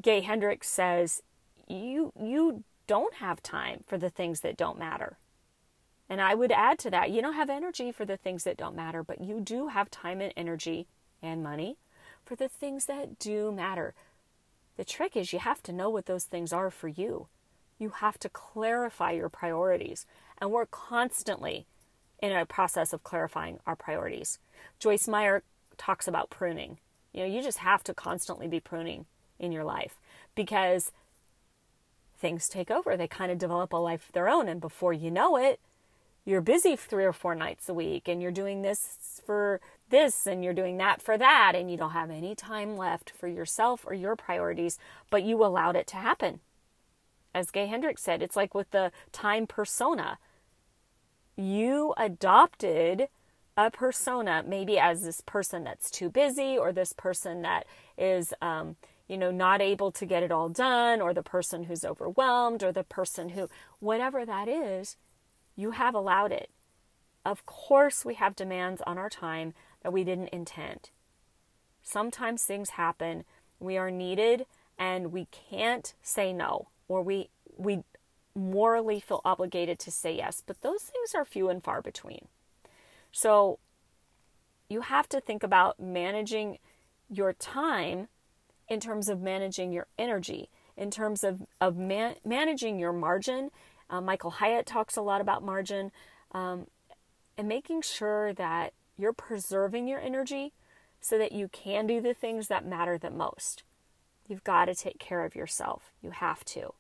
Gay 0.01 0.21
Hendricks 0.21 0.69
says 0.69 1.23
you 1.69 2.13
you 2.19 2.65
don't 2.87 3.15
have 3.15 3.43
time 3.43 3.85
for 3.87 3.99
the 3.99 4.11
things 4.11 4.41
that 4.41 4.57
don't 4.57 4.79
matter. 4.79 5.19
And 6.09 6.21
I 6.21 6.35
would 6.35 6.51
add 6.51 6.79
to 6.81 6.91
that, 6.91 7.11
you 7.11 7.23
don't 7.23 7.35
have 7.35 7.49
energy 7.49 7.93
for 7.93 8.05
the 8.05 8.17
things 8.17 8.43
that 8.43 8.57
don't 8.57 8.75
matter, 8.75 9.05
but 9.05 9.21
you 9.21 9.41
do 9.41 9.69
have 9.69 9.91
time 9.93 10.21
and 10.21 10.33
energy 10.37 10.89
and 11.23 11.41
money 11.41 11.77
for 12.25 12.35
the 12.35 12.49
things 12.49 12.87
that 12.87 13.19
do 13.21 13.53
matter. 13.53 13.95
The 14.77 14.85
trick 14.85 15.17
is 15.17 15.33
you 15.33 15.39
have 15.39 15.63
to 15.65 15.73
know 15.73 15.89
what 15.89 16.07
those 16.07 16.25
things 16.25 16.53
are 16.53 16.71
for 16.71 16.89
you. 16.89 17.29
You 17.79 17.91
have 17.91 18.19
to 18.21 18.29
clarify 18.29 19.13
your 19.13 19.29
priorities. 19.29 20.05
And 20.39 20.51
we're 20.51 20.67
constantly 20.67 21.67
in 22.21 22.33
a 22.33 22.45
process 22.45 22.93
of 22.93 23.05
clarifying 23.05 23.61
our 23.67 23.77
priorities. 23.77 24.41
Joyce 24.81 25.07
Meyer 25.07 25.45
talks 25.81 26.07
about 26.07 26.31
pruning. 26.31 26.79
You 27.13 27.21
know, 27.21 27.27
you 27.27 27.43
just 27.43 27.59
have 27.59 27.83
to 27.85 27.95
constantly 27.95 28.47
be 28.47 28.61
pruning 28.61 29.07
in 29.39 29.51
your 29.51 29.65
life 29.65 29.99
because 30.35 30.93
things 32.19 32.49
take 32.49 32.71
over. 32.71 32.97
They 32.97 33.09
kind 33.09 33.33
of 33.33 33.39
develop 33.39 33.73
a 33.73 33.79
life 33.79 34.07
of 34.09 34.13
their 34.13 34.29
own. 34.29 34.47
And 34.47 34.61
before 34.61 34.93
you 34.93 35.11
know 35.11 35.37
it, 35.37 35.59
you're 36.25 36.43
busy 36.43 36.77
three 36.77 37.05
or 37.05 37.15
four 37.15 37.35
nights 37.35 37.69
a 37.69 37.75
week 37.75 38.07
and 38.07 38.21
you're 38.21 38.31
doing 38.31 38.61
this 38.61 39.23
for 39.25 39.61
this 39.89 40.27
and 40.27 40.45
you're 40.45 40.55
doing 40.55 40.77
that 40.77 41.01
for 41.01 41.17
that 41.17 41.55
and 41.57 41.71
you 41.71 41.79
don't 41.79 41.93
have 41.93 42.11
any 42.11 42.35
time 42.35 42.77
left 42.77 43.11
for 43.11 43.27
yourself 43.27 43.85
or 43.87 43.95
your 43.95 44.15
priorities, 44.15 44.79
but 45.09 45.23
you 45.23 45.43
allowed 45.43 45.77
it 45.77 45.87
to 45.89 45.97
happen. 45.97 46.41
As 47.35 47.51
Gay 47.51 47.67
Hendricks 47.67 48.03
said, 48.03 48.23
it's 48.23 48.37
like 48.37 48.55
with 48.55 48.71
the 48.71 48.93
time 49.13 49.47
persona. 49.47 50.19
You 51.37 51.95
adopted 51.97 53.09
a 53.57 53.71
persona, 53.71 54.43
maybe 54.47 54.79
as 54.79 55.03
this 55.03 55.21
person 55.21 55.65
that's 55.65 55.91
too 55.91 56.09
busy 56.09 56.57
or 56.57 56.73
this 56.73 56.93
person 56.93 57.43
that 57.43 57.67
is, 57.99 58.33
um, 58.41 58.77
you 59.09 59.19
know, 59.19 59.31
not 59.31 59.61
able 59.61 59.91
to 59.93 60.07
get 60.07 60.23
it 60.23 60.31
all 60.31 60.49
done 60.49 61.01
or 61.01 61.13
the 61.13 61.23
person 61.23 61.65
who's 61.65 61.85
overwhelmed 61.85 62.63
or 62.63 62.73
the 62.73 62.85
person 62.85 63.31
who, 63.31 63.49
whatever 63.81 64.25
that 64.25 64.49
is, 64.49 64.97
you 65.57 65.73
have 65.73 65.95
allowed 65.95 66.33
it. 66.33 66.51
Of 67.25 67.45
course, 67.45 68.05
we 68.05 68.15
have 68.15 68.35
demands 68.37 68.81
on 68.87 68.97
our 68.97 69.11
time 69.11 69.53
that 69.83 69.93
we 69.93 70.05
didn't 70.05 70.29
intend. 70.29 70.91
Sometimes 71.83 72.45
things 72.45 72.71
happen, 72.71 73.25
we 73.59 73.77
are 73.77 73.91
needed, 73.91 74.47
and 74.79 75.13
we 75.13 75.27
can't 75.27 75.93
say 76.03 76.33
no, 76.33 76.69
or 76.89 77.03
we, 77.03 77.29
we 77.57 77.83
morally 78.35 79.01
feel 79.01 79.21
obligated 79.25 79.79
to 79.81 79.91
say 79.91 80.17
yes, 80.17 80.43
but 80.47 80.63
those 80.63 80.83
things 80.83 81.15
are 81.15 81.25
few 81.25 81.49
and 81.49 81.63
far 81.63 81.83
between. 81.83 82.29
So 83.13 83.59
you 84.69 84.83
have 84.83 85.09
to 85.11 85.21
think 85.21 85.43
about 85.43 85.81
managing 85.81 86.59
your 87.09 87.33
time 87.33 88.09
in 88.69 88.81
terms 88.81 89.09
of 89.09 89.21
managing 89.21 89.73
your 89.73 89.87
energy, 89.99 90.49
in 90.77 90.91
terms 90.91 91.25
of, 91.25 91.43
of 91.61 91.77
man, 91.77 92.15
managing 92.25 92.79
your 92.79 92.93
margin 92.93 93.51
uh, 93.91 94.01
Michael 94.01 94.31
Hyatt 94.31 94.67
talks 94.67 94.97
a 94.97 95.03
lot 95.03 95.21
about 95.21 95.43
margin 95.43 95.91
um, 96.33 96.69
and 97.37 97.49
making 97.49 97.83
sure 97.83 98.33
that 98.35 98.73
you're 98.97 99.13
preserving 99.13 99.89
your 99.89 100.01
energy 100.01 100.53
so 101.01 101.19
that 101.19 101.33
you 101.33 101.49
can 101.49 101.87
do 101.87 102.01
the 102.01 102.15
things 102.15 102.47
that 102.49 102.65
matter 102.65 102.97
the 102.97 103.11
most. 103.11 103.65
You've 104.29 104.45
got 104.45 104.67
to 104.67 104.75
take 104.75 104.99
care 104.99 105.25
of 105.25 105.35
yourself. 105.35 105.93
You 106.01 106.11
have 106.11 106.45
to. 106.47 106.75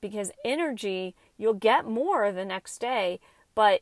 Because 0.00 0.30
energy, 0.44 1.14
you'll 1.36 1.54
get 1.54 1.86
more 1.86 2.32
the 2.32 2.44
next 2.44 2.78
day, 2.78 3.20
but 3.54 3.80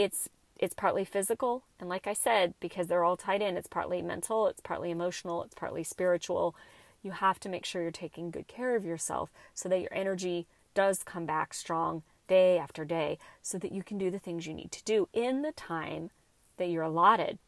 it's 0.00 0.30
it's 0.58 0.74
partly 0.74 1.04
physical 1.04 1.62
and 1.78 1.88
like 1.88 2.06
I 2.06 2.14
said, 2.14 2.54
because 2.58 2.86
they're 2.86 3.04
all 3.04 3.16
tied 3.16 3.42
in, 3.42 3.56
it's 3.56 3.66
partly 3.66 4.02
mental, 4.02 4.46
it's 4.46 4.60
partly 4.60 4.90
emotional, 4.90 5.42
it's 5.42 5.54
partly 5.54 5.84
spiritual. 5.84 6.54
You 7.02 7.12
have 7.12 7.38
to 7.40 7.48
make 7.48 7.64
sure 7.64 7.82
you're 7.82 7.90
taking 7.90 8.30
good 8.30 8.46
care 8.46 8.76
of 8.76 8.84
yourself 8.84 9.30
so 9.54 9.68
that 9.68 9.80
your 9.80 9.92
energy 9.92 10.46
does 10.74 11.02
come 11.02 11.24
back 11.24 11.54
strong 11.54 12.02
day 12.28 12.58
after 12.58 12.84
day 12.84 13.18
so 13.42 13.58
that 13.58 13.72
you 13.72 13.82
can 13.82 13.98
do 13.98 14.10
the 14.10 14.18
things 14.18 14.46
you 14.46 14.54
need 14.54 14.72
to 14.72 14.84
do 14.84 15.08
in 15.12 15.42
the 15.42 15.52
time 15.52 16.10
that 16.56 16.68
you're 16.68 16.82
allotted. 16.82 17.38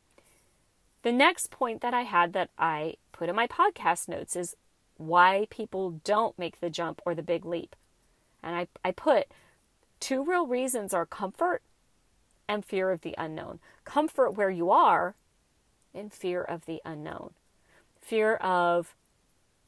The 1.03 1.13
next 1.13 1.51
point 1.51 1.81
that 1.81 1.95
I 1.95 2.03
had 2.03 2.33
that 2.35 2.51
I 2.59 2.95
put 3.13 3.29
in 3.29 3.37
my 3.37 3.47
podcast 3.47 4.09
notes 4.09 4.37
is 4.37 4.57
why 4.97 5.47
people 5.51 6.01
don't 6.05 6.39
make 6.39 6.61
the 6.61 6.71
jump 6.71 7.01
or 7.05 7.15
the 7.15 7.23
big 7.23 7.45
leap. 7.45 7.77
And 8.43 8.57
I, 8.57 8.69
I 8.85 8.91
put 8.91 9.27
two 10.01 10.25
real 10.25 10.47
reasons 10.47 10.95
are 10.95 11.07
comfort 11.07 11.63
and 12.53 12.65
fear 12.65 12.91
of 12.91 13.01
the 13.01 13.15
unknown. 13.17 13.59
Comfort 13.85 14.33
where 14.33 14.51
you 14.51 14.71
are, 14.71 15.15
and 15.95 16.13
fear 16.13 16.43
of 16.43 16.67
the 16.67 16.81
unknown. 16.85 17.31
Fear 18.01 18.35
of 18.37 18.95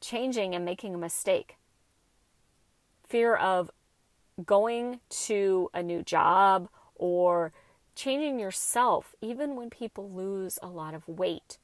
changing 0.01 0.53
and 0.53 0.63
making 0.63 0.93
a 0.93 0.97
mistake 0.97 1.57
fear 3.07 3.35
of 3.35 3.71
going 4.45 4.99
to 5.09 5.69
a 5.73 5.81
new 5.81 6.03
job 6.03 6.67
or 6.95 7.53
changing 7.95 8.39
yourself, 8.39 9.15
even 9.21 9.55
when 9.55 9.69
people 9.69 10.09
lose 10.09 10.59
a 10.61 10.67
lot 10.67 10.93
of 10.93 11.07
weight. 11.07 11.57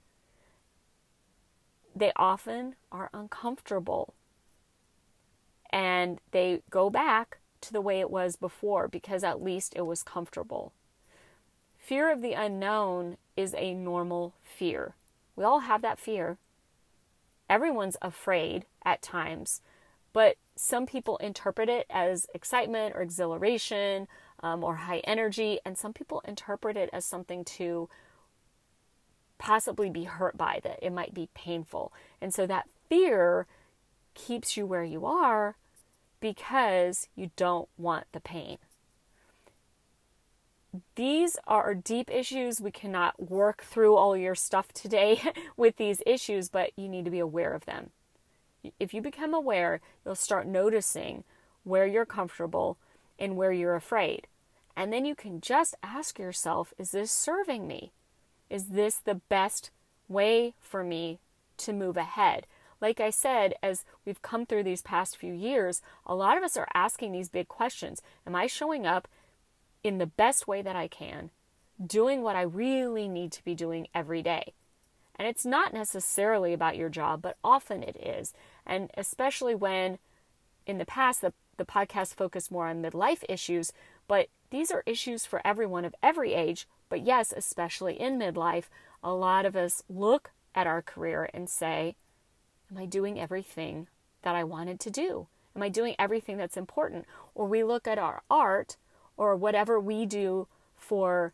They 1.95 2.12
often 2.15 2.75
are 2.91 3.10
uncomfortable 3.13 4.13
and 5.69 6.19
they 6.31 6.62
go 6.69 6.89
back 6.89 7.39
to 7.62 7.73
the 7.73 7.81
way 7.81 7.99
it 7.99 8.10
was 8.10 8.36
before 8.36 8.88
because 8.88 9.23
at 9.23 9.43
least 9.43 9.73
it 9.75 9.86
was 9.86 10.03
comfortable. 10.03 10.73
Fear 11.82 12.12
of 12.12 12.22
the 12.22 12.34
unknown 12.34 13.17
is 13.36 13.56
a 13.58 13.74
normal 13.74 14.36
fear. 14.44 14.94
We 15.36 15.44
all 15.44 15.62
have 15.62 15.82
that 15.82 15.98
fear. 15.98 16.38
Everyone's 17.50 17.98
afraid 18.04 18.65
at 18.86 19.02
times, 19.02 19.62
but 20.13 20.38
some 20.56 20.86
people 20.86 21.17
interpret 21.17 21.70
it 21.70 21.88
as 21.89 22.28
excitement 22.36 22.96
or 22.96 23.02
exhilaration 23.02 24.08
um, 24.41 24.63
or 24.63 24.76
high 24.76 25.00
energy, 25.00 25.60
and 25.65 25.76
some 25.76 25.91
people 25.91 26.22
interpret 26.24 26.78
it 26.78 26.89
as 26.94 27.04
something 27.04 27.44
to 27.46 27.89
possibly 29.39 29.89
be 29.89 30.04
hurt 30.04 30.38
by, 30.38 30.60
that 30.63 30.80
it 30.84 30.94
might 30.94 31.15
be 31.15 31.30
painful. 31.34 31.91
And 32.22 32.32
so 32.32 32.46
that 32.46 32.70
fear 32.89 33.48
keeps 34.13 34.56
you 34.56 34.67
where 34.67 34.84
you 34.84 35.06
are 35.06 35.56
because 36.20 37.08
you 37.15 37.32
don't 37.36 37.67
want 37.76 38.06
the 38.12 38.20
pain. 38.20 38.60
These 40.95 41.38
are 41.47 41.75
deep 41.75 42.10
issues. 42.10 42.62
We 42.62 42.71
cannot 42.71 43.29
work 43.29 43.63
through 43.63 43.95
all 43.95 44.15
your 44.15 44.36
stuff 44.36 44.71
today 44.71 45.21
with 45.57 45.75
these 45.75 46.01
issues, 46.05 46.47
but 46.47 46.71
you 46.77 46.88
need 46.88 47.05
to 47.05 47.12
be 47.12 47.19
aware 47.19 47.53
of 47.53 47.65
them. 47.65 47.89
If 48.79 48.93
you 48.93 49.01
become 49.01 49.34
aware, 49.34 49.81
you'll 50.05 50.15
start 50.15 50.47
noticing 50.47 51.23
where 51.63 51.86
you're 51.86 52.05
comfortable 52.05 52.77
and 53.19 53.36
where 53.36 53.51
you're 53.51 53.75
afraid. 53.75 54.27
And 54.75 54.93
then 54.93 55.03
you 55.03 55.13
can 55.15 55.41
just 55.41 55.75
ask 55.84 56.17
yourself 56.17 56.73
is 56.77 56.91
this 56.91 57.12
serving 57.12 57.67
me? 57.67 57.91
Is 58.49 58.67
this 58.67 58.95
the 58.95 59.15
best 59.15 59.71
way 60.07 60.53
for 60.60 60.84
me 60.84 61.19
to 61.57 61.73
move 61.73 61.97
ahead? 61.97 62.47
Like 62.79 62.99
I 62.99 63.12
said, 63.12 63.53
as 63.62 63.86
we've 64.05 64.21
come 64.21 64.45
through 64.45 64.63
these 64.63 64.81
past 64.81 65.17
few 65.17 65.34
years, 65.34 65.81
a 66.05 66.15
lot 66.15 66.38
of 66.38 66.43
us 66.43 66.57
are 66.57 66.67
asking 66.73 67.12
these 67.12 67.29
big 67.29 67.47
questions 67.47 68.01
Am 68.25 68.36
I 68.36 68.47
showing 68.47 68.88
up 68.88 69.07
in 69.84 69.98
the 69.98 70.06
best 70.06 70.48
way 70.48 70.62
that 70.62 70.76
I 70.76 70.88
can, 70.88 71.32
doing 71.86 72.22
what 72.22 72.36
I 72.36 72.41
really 72.41 73.08
need 73.08 73.32
to 73.34 73.44
be 73.44 73.56
doing 73.56 73.88
every 73.94 74.22
day? 74.22 74.54
And 75.15 75.28
it's 75.28 75.46
not 75.46 75.74
necessarily 75.74 76.54
about 76.54 76.78
your 76.78 76.89
job, 76.89 77.22
but 77.22 77.38
often 77.44 77.84
it 77.84 77.96
is. 77.96 78.34
And 78.65 78.89
especially 78.98 79.54
when 79.54 80.00
in 80.65 80.78
the 80.78 80.86
past 80.86 81.22
the, 81.22 81.34
the 81.58 81.65
podcast 81.65 82.15
focused 82.15 82.52
more 82.52 82.67
on 82.67 82.82
midlife 82.82 83.24
issues, 83.30 83.72
but 84.08 84.28
these 84.50 84.72
are 84.72 84.84
issues 84.86 85.26
for 85.26 85.46
everyone 85.46 85.86
of 85.86 85.96
every 86.02 86.34
age. 86.34 86.67
But 86.89 87.06
yes, 87.06 87.34
especially 87.36 88.00
in 88.00 88.20
midlife, 88.20 88.65
a 89.04 89.13
lot 89.13 89.46
of 89.46 89.56
us 89.56 89.84
look 89.89 90.32
at 90.54 90.67
our 90.67 90.82
career 90.82 91.30
and 91.34 91.50
say, 91.50 91.96
Am 92.72 92.78
I 92.78 92.86
doing 92.86 93.20
everything 93.20 93.88
that 94.22 94.36
I 94.36 94.44
wanted 94.44 94.80
to 94.82 94.89
do? 94.89 95.28
Am 95.56 95.62
I 95.62 95.70
doing 95.70 95.96
everything 96.00 96.38
that's 96.38 96.58
important? 96.58 97.06
Or 97.36 97.46
we 97.46 97.63
look 97.63 97.88
at 97.88 98.00
our 98.00 98.24
art 98.30 98.78
or 99.21 99.36
whatever 99.36 99.79
we 99.79 100.03
do 100.03 100.47
for 100.75 101.31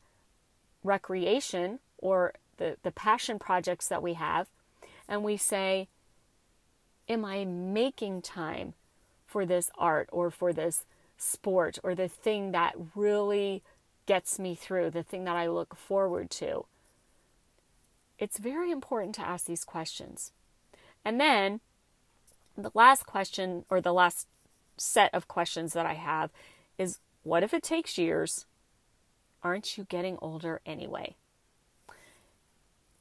recreation 0.83 1.79
or 1.97 2.33
the, 2.57 2.75
the 2.83 2.91
passion 2.91 3.39
projects 3.39 3.87
that 3.87 4.03
we 4.03 4.15
have, 4.15 4.47
and 5.07 5.23
we 5.23 5.37
say, 5.37 5.87
Am 7.07 7.23
I 7.23 7.45
making 7.45 8.21
time 8.21 8.73
for 9.25 9.45
this 9.45 9.71
art 9.77 10.09
or 10.11 10.29
for 10.29 10.51
this 10.51 10.83
sport 11.17 11.79
or 11.81 11.95
the 11.95 12.09
thing 12.09 12.51
that 12.51 12.75
really 12.93 13.63
gets 14.05 14.37
me 14.37 14.53
through, 14.53 14.89
the 14.89 15.03
thing 15.03 15.23
that 15.23 15.37
I 15.37 15.47
look 15.47 15.77
forward 15.77 16.29
to? 16.31 16.65
It's 18.19 18.37
very 18.37 18.69
important 18.69 19.15
to 19.15 19.25
ask 19.25 19.45
these 19.45 19.63
questions. 19.63 20.33
And 21.05 21.21
then 21.21 21.61
the 22.57 22.71
last 22.73 23.05
question, 23.05 23.63
or 23.69 23.79
the 23.79 23.93
last 23.93 24.27
set 24.75 25.13
of 25.13 25.29
questions 25.29 25.71
that 25.71 25.85
I 25.85 25.93
have, 25.93 26.31
is 26.77 26.99
what 27.27 27.43
if 27.43 27.53
it 27.53 27.61
takes 27.61 27.97
years? 27.97 28.45
Aren't 29.43 29.77
you 29.77 29.83
getting 29.83 30.17
older 30.21 30.61
anyway? 30.65 31.15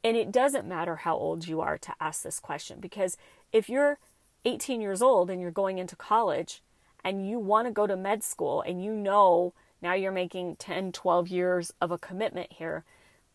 And 0.03 0.17
it 0.17 0.33
doesn't 0.33 0.67
matter 0.67 0.97
how 0.97 1.17
old 1.17 1.47
you 1.47 1.61
are 1.61 1.79
to 1.79 1.95
ask 2.01 2.23
this 2.23 2.41
question 2.41 2.79
because 2.81 3.17
if 3.53 3.69
you're 3.69 3.99
18 4.45 4.81
years 4.81 5.01
old 5.01 5.31
and 5.31 5.41
you're 5.41 5.51
going 5.51 5.79
into 5.79 5.97
college 5.97 6.61
and 7.05 7.29
you 7.29 7.39
want 7.39 7.67
to 7.67 7.73
go 7.73 7.87
to 7.87 7.97
med 7.97 8.23
school 8.23 8.63
and 8.63 8.83
you 8.83 8.93
know 8.93 9.53
now 9.81 9.95
you're 9.95 10.13
making 10.13 10.57
10, 10.57 10.93
12 10.93 11.29
years 11.29 11.73
of 11.81 11.91
a 11.91 11.99
commitment 11.99 12.53
here, 12.53 12.85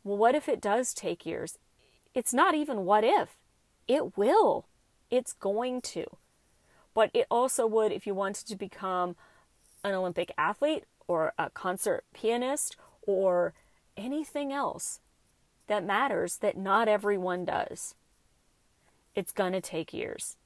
well, 0.04 0.18
what 0.18 0.36
if 0.36 0.50
it 0.50 0.62
does 0.62 0.94
take 0.94 1.26
years? 1.26 1.58
It's 2.14 2.34
not 2.34 2.54
even 2.54 2.86
what 2.86 3.04
if. 3.04 3.30
It 3.88 4.18
will. 4.18 4.66
It's 5.10 5.34
going 5.34 5.82
to. 5.82 6.06
But 6.94 7.12
it 7.14 7.28
also 7.32 7.66
would 7.66 7.92
if 7.94 8.06
you 8.06 8.14
wanted 8.14 8.48
to 8.48 8.56
become 8.58 9.16
an 9.84 9.94
Olympic 9.94 10.32
athlete 10.38 10.86
or 11.08 11.34
a 11.38 11.50
concert 11.50 12.04
pianist 12.14 12.76
or 13.02 13.54
anything 13.98 14.52
else 14.52 15.00
that 15.68 15.86
matters 15.86 16.38
that 16.38 16.58
not 16.58 16.88
everyone 16.88 17.46
does. 17.46 17.96
It's 19.16 19.32
going 19.32 19.54
to 19.54 19.62
take 19.62 19.94
years. 19.94 20.38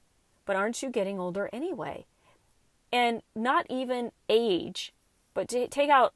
But 0.44 0.56
aren't 0.56 0.82
you 0.82 0.90
getting 0.90 1.18
older 1.18 1.50
anyway? 1.52 2.06
And 2.92 3.22
not 3.34 3.66
even 3.68 4.12
age, 4.28 4.92
but 5.34 5.48
to 5.48 5.66
take 5.68 5.90
out 5.90 6.14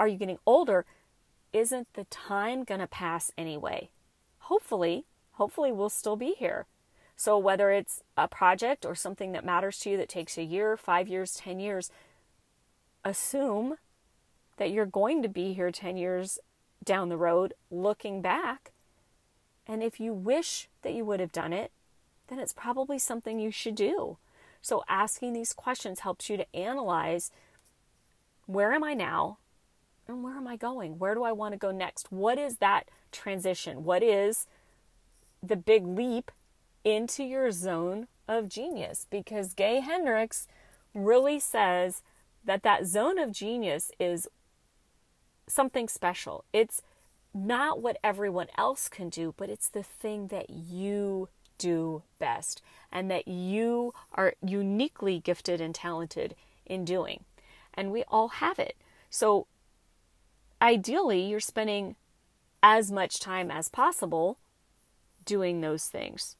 are 0.00 0.08
you 0.08 0.16
getting 0.16 0.38
older? 0.46 0.86
Isn't 1.52 1.92
the 1.92 2.04
time 2.04 2.64
going 2.64 2.80
to 2.80 2.86
pass 2.86 3.30
anyway? 3.36 3.90
Hopefully, 4.38 5.04
hopefully 5.32 5.70
we'll 5.70 5.90
still 5.90 6.16
be 6.16 6.34
here. 6.38 6.66
So, 7.16 7.36
whether 7.36 7.70
it's 7.70 8.02
a 8.16 8.26
project 8.26 8.86
or 8.86 8.94
something 8.94 9.32
that 9.32 9.44
matters 9.44 9.78
to 9.80 9.90
you 9.90 9.96
that 9.98 10.08
takes 10.08 10.38
a 10.38 10.42
year, 10.42 10.78
five 10.78 11.06
years, 11.06 11.34
10 11.34 11.60
years, 11.60 11.90
assume 13.04 13.76
that 14.56 14.70
you're 14.70 14.86
going 14.86 15.22
to 15.22 15.28
be 15.28 15.52
here 15.52 15.70
10 15.70 15.96
years 15.96 16.38
down 16.84 17.08
the 17.08 17.16
road 17.16 17.54
looking 17.70 18.22
back. 18.22 18.72
And 19.66 19.82
if 19.82 20.00
you 20.00 20.12
wish 20.12 20.68
that 20.82 20.94
you 20.94 21.04
would 21.04 21.20
have 21.20 21.32
done 21.32 21.52
it, 21.52 21.70
then 22.28 22.38
it's 22.38 22.52
probably 22.52 22.98
something 22.98 23.38
you 23.38 23.50
should 23.50 23.74
do. 23.74 24.18
So, 24.62 24.84
asking 24.88 25.32
these 25.32 25.52
questions 25.52 26.00
helps 26.00 26.28
you 26.28 26.36
to 26.36 26.56
analyze 26.56 27.30
where 28.46 28.72
am 28.72 28.84
I 28.84 28.94
now 28.94 29.38
and 30.06 30.22
where 30.22 30.34
am 30.34 30.46
I 30.46 30.56
going? 30.56 30.98
Where 30.98 31.14
do 31.14 31.22
I 31.22 31.32
want 31.32 31.52
to 31.52 31.58
go 31.58 31.70
next? 31.70 32.12
What 32.12 32.38
is 32.38 32.56
that 32.56 32.88
transition? 33.12 33.84
What 33.84 34.02
is 34.02 34.46
the 35.42 35.56
big 35.56 35.86
leap 35.86 36.30
into 36.84 37.22
your 37.22 37.50
zone 37.50 38.08
of 38.28 38.48
genius 38.48 39.06
because 39.10 39.54
Gay 39.54 39.80
Hendricks 39.80 40.46
really 40.94 41.38
says 41.38 42.02
that 42.44 42.62
that 42.62 42.86
zone 42.86 43.18
of 43.18 43.32
genius 43.32 43.90
is 43.98 44.28
something 45.48 45.88
special. 45.88 46.44
It's 46.52 46.82
not 47.34 47.80
what 47.80 47.98
everyone 48.02 48.48
else 48.56 48.88
can 48.88 49.08
do, 49.08 49.34
but 49.36 49.50
it's 49.50 49.68
the 49.68 49.82
thing 49.82 50.28
that 50.28 50.50
you 50.50 51.28
do 51.58 52.02
best 52.18 52.62
and 52.90 53.10
that 53.10 53.28
you 53.28 53.92
are 54.12 54.34
uniquely 54.44 55.20
gifted 55.20 55.60
and 55.60 55.74
talented 55.74 56.34
in 56.64 56.84
doing. 56.84 57.24
And 57.74 57.92
we 57.92 58.04
all 58.08 58.28
have 58.28 58.58
it. 58.58 58.76
So 59.10 59.46
ideally, 60.60 61.22
you're 61.22 61.40
spending 61.40 61.96
as 62.62 62.90
much 62.90 63.20
time 63.20 63.50
as 63.50 63.68
possible 63.68 64.38
doing 65.24 65.60
those 65.60 65.86
things 65.86 66.36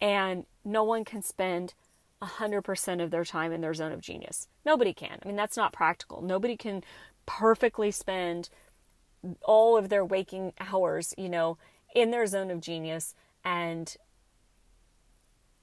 and 0.00 0.46
no 0.64 0.82
one 0.82 1.04
can 1.04 1.22
spend 1.22 1.74
100% 2.22 3.02
of 3.02 3.10
their 3.10 3.24
time 3.24 3.52
in 3.52 3.60
their 3.60 3.74
zone 3.74 3.92
of 3.92 4.00
genius. 4.00 4.48
Nobody 4.64 4.92
can. 4.92 5.18
I 5.22 5.26
mean, 5.26 5.36
that's 5.36 5.56
not 5.56 5.72
practical. 5.72 6.20
Nobody 6.22 6.56
can 6.56 6.84
perfectly 7.26 7.90
spend 7.90 8.50
all 9.42 9.76
of 9.76 9.88
their 9.88 10.04
waking 10.04 10.52
hours, 10.60 11.14
you 11.16 11.28
know, 11.28 11.58
in 11.94 12.10
their 12.10 12.26
zone 12.26 12.50
of 12.50 12.60
genius 12.60 13.14
and 13.44 13.96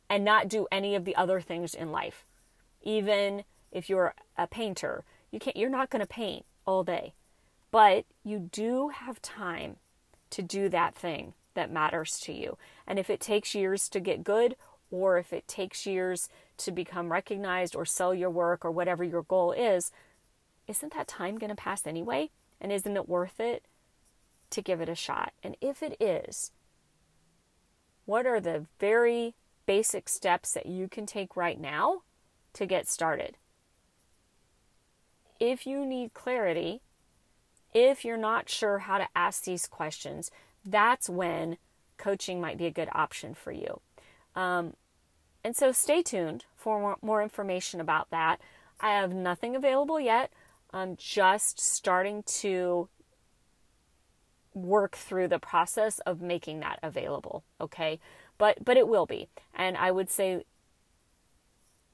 and 0.10 0.24
not 0.24 0.48
do 0.48 0.68
any 0.72 0.96
of 0.96 1.04
the 1.04 1.16
other 1.16 1.42
things 1.42 1.74
in 1.74 1.92
life. 1.92 2.26
Even 2.82 3.44
if 3.72 3.90
you're 3.90 4.14
a 4.38 4.48
painter, 4.48 5.04
you 5.32 5.40
can't 5.40 5.58
you're 5.58 5.70
not 5.70 5.90
going 5.90 6.00
to 6.00 6.08
paint 6.08 6.46
all 6.66 6.84
day. 6.84 7.14
But 7.72 8.06
you 8.24 8.40
do 8.40 8.90
have 8.90 9.22
time 9.22 9.78
to 10.30 10.42
do 10.42 10.70
that 10.70 10.96
thing 10.96 11.34
that 11.54 11.72
matters 11.72 12.20
to 12.22 12.34
you. 12.34 12.58
And 12.86 12.98
if 12.98 13.10
it 13.10 13.20
takes 13.20 13.54
years 13.54 13.90
to 13.90 14.00
get 14.00 14.24
good, 14.24 14.56
or 14.90 15.18
if 15.18 15.34
it 15.34 15.48
takes 15.48 15.86
years 15.86 16.30
to 16.58 16.72
become 16.72 17.12
recognized 17.12 17.76
or 17.76 17.86
sell 17.86 18.14
your 18.14 18.30
work 18.30 18.66
or 18.66 18.72
whatever 18.72 19.04
your 19.04 19.24
goal 19.24 19.52
is, 19.52 19.92
isn't 20.68 20.94
that 20.94 21.08
time 21.08 21.38
going 21.38 21.50
to 21.50 21.56
pass 21.56 21.86
anyway? 21.86 22.30
And 22.60 22.72
isn't 22.72 22.96
it 22.96 23.08
worth 23.08 23.40
it 23.40 23.66
to 24.50 24.62
give 24.62 24.82
it 24.82 24.90
a 24.90 24.96
shot? 24.96 25.34
And 25.44 25.56
if 25.62 25.84
it 25.84 25.96
is, 26.02 26.52
what 28.06 28.26
are 28.26 28.40
the 28.40 28.66
very 28.80 29.36
basic 29.66 30.10
steps 30.10 30.54
that 30.54 30.66
you 30.66 30.88
can 30.88 31.06
take 31.06 31.36
right 31.36 31.60
now 31.60 32.02
to 32.54 32.66
get 32.66 32.88
started? 32.88 33.38
if 35.40 35.66
you 35.68 35.86
need 35.86 36.14
clarity, 36.14 36.82
if 37.74 38.04
you're 38.04 38.18
not 38.18 38.50
sure 38.50 38.80
how 38.80 38.98
to 38.98 39.08
ask 39.16 39.44
these 39.44 39.68
questions, 39.68 40.32
that's 40.66 41.10
when 41.10 41.58
coaching 41.98 42.42
might 42.42 42.58
be 42.58 42.66
a 42.66 42.72
good 42.72 42.90
option 42.94 43.34
for 43.34 43.52
you. 43.52 43.82
Um, 44.36 44.74
and 45.48 45.56
so 45.56 45.72
stay 45.72 46.02
tuned 46.02 46.44
for 46.58 46.98
more, 47.02 47.24
information 47.24 47.80
about 47.80 48.10
that. 48.12 48.42
I 48.82 48.90
have 48.90 49.14
nothing 49.14 49.56
available 49.56 49.98
yet. 49.98 50.30
I'm 50.74 50.98
just 50.98 51.58
starting 51.58 52.24
to 52.42 52.90
work 54.54 54.98
through 54.98 55.30
the 55.30 55.40
process 55.40 56.00
of 56.00 56.20
making 56.20 56.60
that 56.60 56.80
available, 56.84 57.46
okay? 57.62 58.02
But 58.38 58.66
but 58.66 58.76
it 58.76 58.90
will 58.90 59.06
be. 59.06 59.30
And 59.56 59.78
I 59.78 59.90
would 59.90 60.10
say 60.10 60.44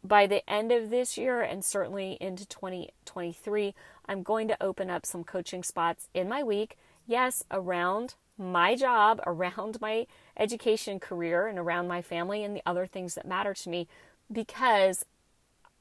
by 0.04 0.26
the 0.26 0.50
end 0.50 0.72
of 0.72 0.90
this 0.90 1.16
year 1.16 1.44
and 1.44 1.64
certainly 1.64 2.18
into 2.20 2.48
2023, 2.48 3.76
I'm 4.08 4.24
going 4.24 4.48
to 4.48 4.64
open 4.64 4.90
up 4.90 5.06
some 5.06 5.24
coaching 5.24 5.62
spots 5.62 6.10
in 6.16 6.28
my 6.28 6.42
week. 6.42 6.76
Yes, 7.06 7.44
around 7.52 8.16
my 8.38 8.76
job, 8.76 9.22
around 9.26 9.80
my 9.82 10.08
education 10.38 11.00
career, 11.00 11.48
and 11.48 11.60
around 11.60 11.88
my 11.88 12.02
family 12.02 12.44
and 12.44 12.56
the 12.56 12.64
other 12.66 12.86
things 12.86 13.16
that 13.16 13.28
matter 13.28 13.54
to 13.54 13.70
me 13.70 13.88
because 14.32 15.06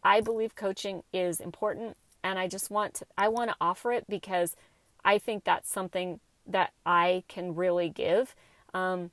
I 0.02 0.20
believe 0.20 0.54
coaching 0.54 1.02
is 1.12 1.40
important 1.40 1.96
and 2.22 2.38
I 2.38 2.48
just 2.48 2.70
want 2.70 2.94
to, 2.94 3.06
I 3.16 3.28
want 3.28 3.50
to 3.50 3.56
offer 3.60 3.92
it 3.92 4.06
because 4.08 4.56
I 5.04 5.18
think 5.18 5.44
that's 5.44 5.70
something 5.70 6.20
that 6.46 6.72
I 6.84 7.24
can 7.28 7.54
really 7.54 7.88
give 7.88 8.34
um, 8.74 9.10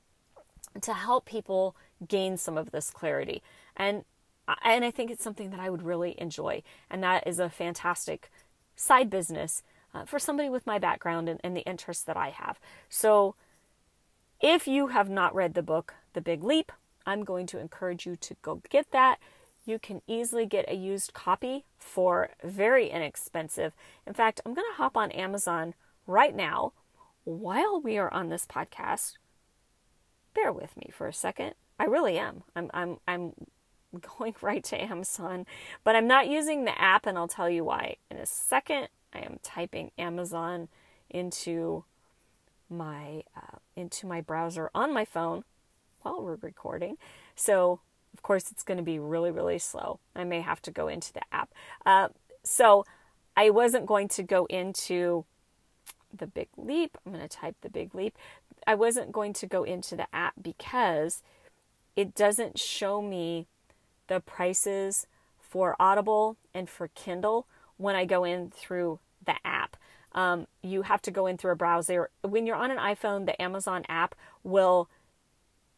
to 0.82 0.94
help 0.94 1.26
people 1.26 1.76
gain 2.08 2.38
some 2.38 2.58
of 2.58 2.72
this 2.72 2.90
clarity. 2.90 3.42
And 3.76 4.04
and 4.64 4.84
I 4.84 4.90
think 4.90 5.12
it's 5.12 5.24
something 5.24 5.52
that 5.52 5.60
I 5.60 5.70
would 5.70 5.84
really 5.84 6.16
enjoy. 6.18 6.64
And 6.90 7.04
that 7.04 7.28
is 7.28 7.38
a 7.38 7.50
fantastic 7.50 8.32
side 8.76 9.10
business 9.10 9.62
uh, 9.94 10.06
for 10.06 10.20
somebody 10.20 10.50
with 10.50 10.66
my 10.66 10.80
background 10.80 11.30
and, 11.30 11.40
and 11.44 11.56
the 11.56 11.62
interests 11.62 12.04
that 12.04 12.18
I 12.18 12.30
have. 12.30 12.60
So, 12.90 13.36
if 14.42 14.68
you 14.68 14.88
have 14.88 15.10
not 15.10 15.36
read 15.36 15.54
the 15.54 15.64
book, 15.64 15.96
The 16.14 16.22
Big 16.22 16.44
Leap, 16.44 16.72
I'm 17.06 17.24
going 17.24 17.46
to 17.48 17.60
encourage 17.60 18.06
you 18.06 18.16
to 18.16 18.36
go 18.42 18.62
get 18.70 18.92
that. 18.92 19.20
You 19.66 19.80
can 19.80 20.02
easily 20.08 20.46
get 20.46 20.70
a 20.70 20.76
used 20.76 21.14
copy 21.14 21.66
for 21.78 22.30
very 22.44 22.90
inexpensive. 22.90 23.74
In 24.08 24.14
fact, 24.14 24.40
I'm 24.46 24.54
going 24.54 24.68
to 24.72 24.78
hop 24.78 24.96
on 24.96 25.12
Amazon 25.12 25.74
right 26.08 26.36
now 26.36 26.74
while 27.24 27.82
we 27.82 27.98
are 27.98 28.14
on 28.14 28.30
this 28.30 28.46
podcast. 28.46 29.14
Bear 30.34 30.54
with 30.54 30.78
me 30.78 30.90
for 30.92 31.08
a 31.08 31.14
second. 31.14 31.54
I 31.80 31.86
really 31.86 32.18
am. 32.18 32.44
I'm 32.56 32.70
I'm 32.74 32.98
I'm 33.08 33.34
going 34.20 34.36
right 34.42 34.64
to 34.66 34.82
Amazon, 34.82 35.46
but 35.84 35.96
I'm 35.96 36.08
not 36.08 36.28
using 36.28 36.66
the 36.66 36.80
app, 36.80 37.06
and 37.06 37.18
I'll 37.18 37.28
tell 37.28 37.50
you 37.50 37.64
why 37.64 37.96
in 38.12 38.18
a 38.18 38.26
second. 38.26 38.90
I 39.14 39.20
am 39.20 39.40
typing 39.44 39.92
Amazon 39.98 40.68
into 41.10 41.84
my 42.70 43.24
uh, 43.36 43.58
into 43.76 44.06
my 44.06 44.22
browser 44.22 44.70
on 44.76 44.94
my 44.94 45.06
phone 45.06 45.44
while 46.02 46.22
we're 46.22 46.36
recording. 46.36 46.98
So 47.36 47.80
of 48.14 48.22
course 48.22 48.52
it's 48.52 48.64
going 48.64 48.78
to 48.78 48.84
be 48.84 49.00
really 49.00 49.32
really 49.32 49.60
slow. 49.60 50.00
I 50.16 50.24
may 50.24 50.42
have 50.42 50.62
to 50.64 50.72
go 50.72 50.88
into 50.88 51.12
the 51.14 51.22
app. 51.32 51.50
Uh, 51.86 52.10
so 52.44 52.86
I 53.36 53.50
wasn't 53.50 53.86
going 53.86 54.08
to 54.10 54.24
go 54.24 54.46
into 54.46 55.26
the 56.16 56.28
big 56.28 56.50
leap. 56.58 56.98
I'm 57.06 57.14
going 57.14 57.28
to 57.28 57.30
type 57.30 57.56
the 57.62 57.70
big 57.70 57.96
leap. 57.96 58.18
I 58.68 58.76
wasn't 58.76 59.12
going 59.12 59.34
to 59.34 59.48
go 59.48 59.64
into 59.64 59.96
the 59.96 60.08
app 60.14 60.34
because 60.42 61.24
it 61.96 62.16
doesn't 62.16 62.60
show 62.60 63.02
me 63.02 63.48
the 64.08 64.20
prices 64.20 65.08
for 65.40 65.76
Audible 65.80 66.38
and 66.54 66.70
for 66.70 66.90
Kindle 66.90 67.48
when 67.80 67.96
I 67.96 68.06
go 68.06 68.24
in 68.24 68.52
through 68.52 69.00
the 69.26 69.36
app. 69.44 69.78
Um, 70.12 70.48
you 70.62 70.84
have 70.84 71.02
to 71.04 71.12
go 71.12 71.26
in 71.26 71.38
through 71.38 71.54
a 71.54 71.56
browser. 71.56 72.10
When 72.22 72.46
you're 72.46 72.56
on 72.56 72.72
an 72.72 72.78
iPhone, 72.78 73.26
the 73.26 73.42
Amazon 73.42 73.86
app 73.88 74.16
will 74.44 74.90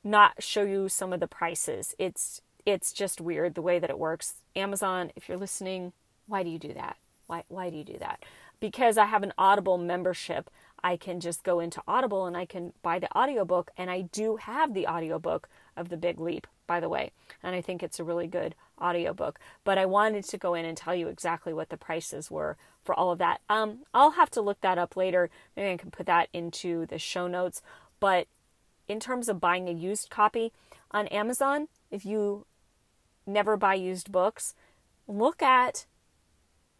not 0.03 0.41
show 0.41 0.63
you 0.63 0.89
some 0.89 1.13
of 1.13 1.19
the 1.19 1.27
prices. 1.27 1.95
It's 1.99 2.41
it's 2.65 2.91
just 2.91 3.21
weird 3.21 3.55
the 3.55 3.61
way 3.61 3.79
that 3.79 3.89
it 3.89 3.99
works. 3.99 4.35
Amazon, 4.55 5.11
if 5.15 5.27
you're 5.27 5.37
listening, 5.37 5.93
why 6.27 6.43
do 6.43 6.49
you 6.49 6.59
do 6.59 6.73
that? 6.73 6.97
Why 7.27 7.43
why 7.49 7.69
do 7.69 7.77
you 7.77 7.83
do 7.83 7.97
that? 7.99 8.23
Because 8.59 8.97
I 8.97 9.05
have 9.05 9.23
an 9.23 9.33
Audible 9.37 9.77
membership, 9.77 10.49
I 10.83 10.97
can 10.97 11.19
just 11.19 11.43
go 11.43 11.59
into 11.59 11.83
Audible 11.87 12.25
and 12.25 12.35
I 12.35 12.45
can 12.45 12.73
buy 12.81 12.99
the 12.99 13.15
audiobook 13.15 13.69
and 13.77 13.91
I 13.91 14.01
do 14.01 14.37
have 14.37 14.73
the 14.73 14.87
audiobook 14.87 15.49
of 15.77 15.89
The 15.89 15.97
Big 15.97 16.19
Leap 16.19 16.47
by 16.71 16.79
the 16.79 16.87
way. 16.87 17.11
And 17.43 17.53
I 17.53 17.59
think 17.59 17.83
it's 17.83 17.99
a 17.99 18.03
really 18.05 18.27
good 18.27 18.55
audiobook. 18.81 19.39
But 19.65 19.77
I 19.77 19.85
wanted 19.85 20.23
to 20.23 20.37
go 20.37 20.53
in 20.53 20.63
and 20.63 20.77
tell 20.77 20.95
you 20.95 21.09
exactly 21.09 21.53
what 21.53 21.67
the 21.67 21.75
prices 21.75 22.31
were 22.31 22.55
for 22.81 22.97
all 22.97 23.11
of 23.11 23.19
that. 23.19 23.41
Um, 23.49 23.79
I'll 23.93 24.11
have 24.11 24.29
to 24.31 24.41
look 24.41 24.61
that 24.61 24.77
up 24.77 24.95
later. 24.95 25.29
Maybe 25.57 25.73
I 25.73 25.75
can 25.75 25.91
put 25.91 26.05
that 26.05 26.29
into 26.31 26.85
the 26.85 26.97
show 26.97 27.27
notes. 27.27 27.61
But 27.99 28.27
in 28.87 29.01
terms 29.01 29.27
of 29.27 29.41
buying 29.41 29.67
a 29.67 29.73
used 29.73 30.09
copy 30.09 30.53
on 30.91 31.07
Amazon, 31.07 31.67
if 31.91 32.05
you 32.05 32.45
never 33.27 33.57
buy 33.57 33.73
used 33.73 34.09
books, 34.09 34.55
look 35.09 35.41
at 35.41 35.85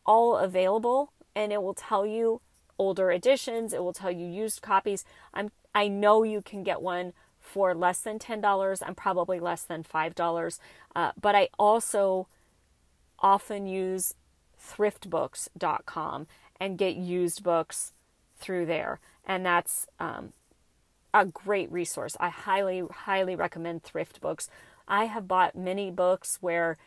all 0.06 0.38
available 0.38 1.12
and 1.36 1.52
it 1.52 1.62
will 1.62 1.74
tell 1.74 2.06
you 2.06 2.40
older 2.80 3.12
editions, 3.12 3.74
it 3.74 3.84
will 3.84 3.92
tell 3.92 4.12
you 4.12 4.26
used 4.26 4.62
copies. 4.62 5.04
I'm 5.34 5.52
I 5.76 5.90
know 5.90 6.24
you 6.24 6.42
can 6.42 6.64
get 6.64 6.82
one 6.82 7.12
for 7.52 7.76
less 7.76 8.00
than 8.00 8.18
$10 8.18 8.82
and 8.82 8.96
probably 8.96 9.40
less 9.40 9.64
than 9.64 9.84
$5. 9.84 10.60
Uh, 10.96 11.12
but 11.20 11.36
I 11.36 11.50
also 11.60 12.28
often 13.20 13.68
use 13.68 14.14
thriftbooks.com 14.60 16.28
and 16.60 16.78
get 16.78 16.96
used 16.96 17.44
books 17.44 17.92
through 18.38 18.66
there. 18.68 19.00
And 19.26 19.46
that's 19.46 19.88
um, 20.00 20.32
a 21.14 21.26
great 21.26 21.70
resource. 21.72 22.16
I 22.20 22.30
highly, 22.30 22.84
highly 22.90 23.36
recommend 23.36 23.84
thrift 23.84 24.22
books. 24.22 24.50
I 24.88 25.06
have 25.06 25.28
bought 25.28 25.56
many 25.56 25.92
books 25.92 26.38
where 26.40 26.78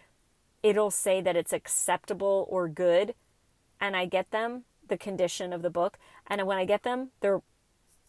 it'll 0.63 0.91
say 0.91 1.21
that 1.21 1.37
it's 1.37 1.53
acceptable 1.53 2.47
or 2.49 2.69
good, 2.69 3.15
and 3.81 3.95
I 3.95 4.07
get 4.07 4.31
them, 4.31 4.65
the 4.89 4.97
condition 4.97 5.53
of 5.53 5.61
the 5.61 5.71
book, 5.71 5.99
and 6.27 6.47
when 6.47 6.57
I 6.57 6.65
get 6.65 6.85
them, 6.85 7.11
they're 7.21 7.43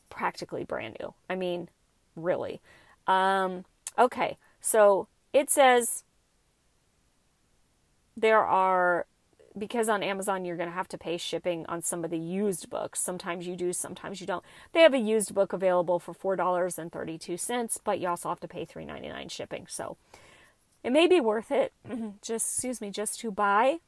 practically 0.09 0.63
brand 0.63 0.95
new. 0.99 1.13
I 1.29 1.35
mean, 1.35 1.69
really. 2.15 2.61
Um, 3.07 3.65
okay, 3.97 4.37
so 4.61 5.07
it 5.33 5.49
says 5.49 6.03
there 8.17 8.43
are 8.43 9.05
because 9.57 9.87
on 9.87 10.03
Amazon 10.03 10.43
you're 10.43 10.57
going 10.57 10.69
to 10.69 10.75
have 10.75 10.87
to 10.89 10.97
pay 10.97 11.17
shipping 11.17 11.65
on 11.67 11.81
some 11.81 12.03
of 12.03 12.11
the 12.11 12.17
used 12.17 12.69
books. 12.69 12.99
Sometimes 12.99 13.47
you 13.47 13.55
do, 13.55 13.71
sometimes 13.71 14.19
you 14.19 14.27
don't. 14.27 14.43
They 14.73 14.81
have 14.81 14.93
a 14.93 14.99
used 14.99 15.33
book 15.33 15.53
available 15.53 15.99
for 15.99 16.13
$4.32, 16.13 17.79
but 17.83 17.99
you 17.99 18.09
also 18.09 18.29
have 18.29 18.41
to 18.41 18.47
pay 18.47 18.65
$3.99 18.65 19.31
shipping. 19.31 19.65
So 19.69 19.97
it 20.83 20.91
may 20.91 21.07
be 21.07 21.21
worth 21.21 21.51
it 21.51 21.73
just 22.21 22.53
excuse 22.53 22.81
me 22.81 22.91
just 22.91 23.19
to 23.21 23.31
buy 23.31 23.79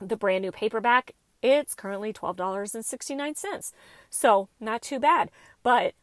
the 0.00 0.16
brand 0.16 0.42
new 0.42 0.52
paperback. 0.52 1.12
It's 1.42 1.74
currently 1.74 2.12
$12.69. 2.12 3.72
So, 4.08 4.48
not 4.58 4.80
too 4.80 4.98
bad. 4.98 5.30
But 5.62 5.94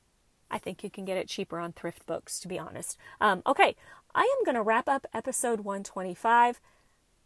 I 0.52 0.58
think 0.58 0.84
you 0.84 0.90
can 0.90 1.06
get 1.06 1.18
it 1.18 1.28
cheaper 1.28 1.58
on 1.58 1.72
thrift 1.72 2.06
books, 2.06 2.40
to 2.42 2.48
be 2.48 2.60
honest. 2.60 2.98
Um, 3.20 3.42
okay, 3.48 3.76
I 4.14 4.22
am 4.22 4.46
going 4.46 4.56
to 4.56 4.62
wrap 4.62 4.88
up 4.90 5.08
episode 5.14 5.62
125. 5.62 6.60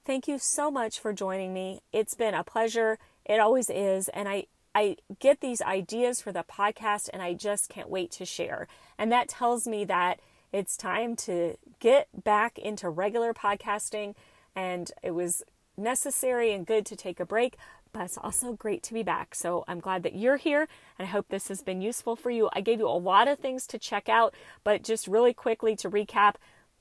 Thank 0.05 0.27
you 0.27 0.37
so 0.37 0.69
much 0.69 0.99
for 0.99 1.11
joining 1.11 1.53
me. 1.53 1.81
It's 1.91 2.13
been 2.13 2.35
a 2.35 2.43
pleasure. 2.43 2.99
It 3.25 3.39
always 3.39 3.71
is. 3.71 4.07
And 4.09 4.29
I, 4.29 4.45
I 4.75 4.97
get 5.19 5.41
these 5.41 5.61
ideas 5.63 6.21
for 6.21 6.31
the 6.31 6.43
podcast 6.43 7.09
and 7.11 7.23
I 7.23 7.33
just 7.33 7.69
can't 7.69 7.89
wait 7.89 8.11
to 8.11 8.25
share. 8.25 8.67
And 8.99 9.11
that 9.11 9.29
tells 9.29 9.67
me 9.67 9.83
that 9.85 10.19
it's 10.53 10.77
time 10.77 11.15
to 11.17 11.55
get 11.79 12.07
back 12.23 12.59
into 12.59 12.89
regular 12.89 13.33
podcasting. 13.33 14.13
And 14.55 14.91
it 15.01 15.11
was 15.11 15.43
necessary 15.77 16.51
and 16.53 16.65
good 16.65 16.85
to 16.87 16.95
take 16.95 17.19
a 17.19 17.25
break, 17.25 17.57
but 17.93 18.03
it's 18.03 18.17
also 18.17 18.53
great 18.53 18.83
to 18.83 18.93
be 18.93 19.03
back. 19.03 19.35
So 19.35 19.63
I'm 19.67 19.79
glad 19.79 20.03
that 20.03 20.15
you're 20.15 20.37
here 20.37 20.67
and 20.97 21.07
I 21.07 21.11
hope 21.11 21.27
this 21.29 21.47
has 21.47 21.61
been 21.61 21.81
useful 21.81 22.15
for 22.15 22.29
you. 22.29 22.49
I 22.53 22.61
gave 22.61 22.79
you 22.79 22.87
a 22.87 22.91
lot 22.91 23.27
of 23.27 23.39
things 23.39 23.65
to 23.67 23.79
check 23.79 24.09
out, 24.09 24.33
but 24.63 24.83
just 24.83 25.07
really 25.07 25.33
quickly 25.33 25.75
to 25.77 25.89
recap 25.89 26.35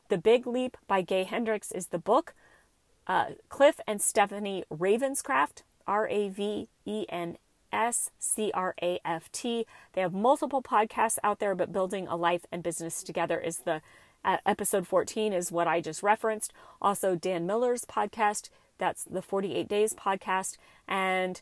The 0.08 0.18
Big 0.18 0.46
Leap 0.46 0.76
by 0.86 1.02
Gay 1.02 1.24
Hendricks 1.24 1.72
is 1.72 1.88
the 1.88 1.98
book. 1.98 2.34
Uh, 3.06 3.32
Cliff 3.48 3.80
and 3.86 4.00
Stephanie 4.00 4.64
Ravenscraft, 4.72 5.62
R 5.86 6.08
A 6.08 6.28
V 6.30 6.68
E 6.86 7.04
N 7.08 7.36
S 7.72 8.10
C 8.18 8.50
R 8.54 8.74
A 8.80 8.98
F 9.04 9.30
T. 9.30 9.66
They 9.92 10.00
have 10.00 10.14
multiple 10.14 10.62
podcasts 10.62 11.18
out 11.22 11.38
there, 11.38 11.54
but 11.54 11.72
building 11.72 12.08
a 12.08 12.16
life 12.16 12.46
and 12.50 12.62
business 12.62 13.02
together 13.02 13.38
is 13.38 13.58
the 13.58 13.82
uh, 14.24 14.38
episode 14.46 14.86
14 14.86 15.32
is 15.32 15.52
what 15.52 15.68
I 15.68 15.80
just 15.80 16.02
referenced. 16.02 16.52
Also, 16.80 17.14
Dan 17.14 17.46
Miller's 17.46 17.84
podcast, 17.84 18.48
that's 18.78 19.04
the 19.04 19.22
48 19.22 19.68
Days 19.68 19.94
podcast, 19.94 20.56
and 20.88 21.40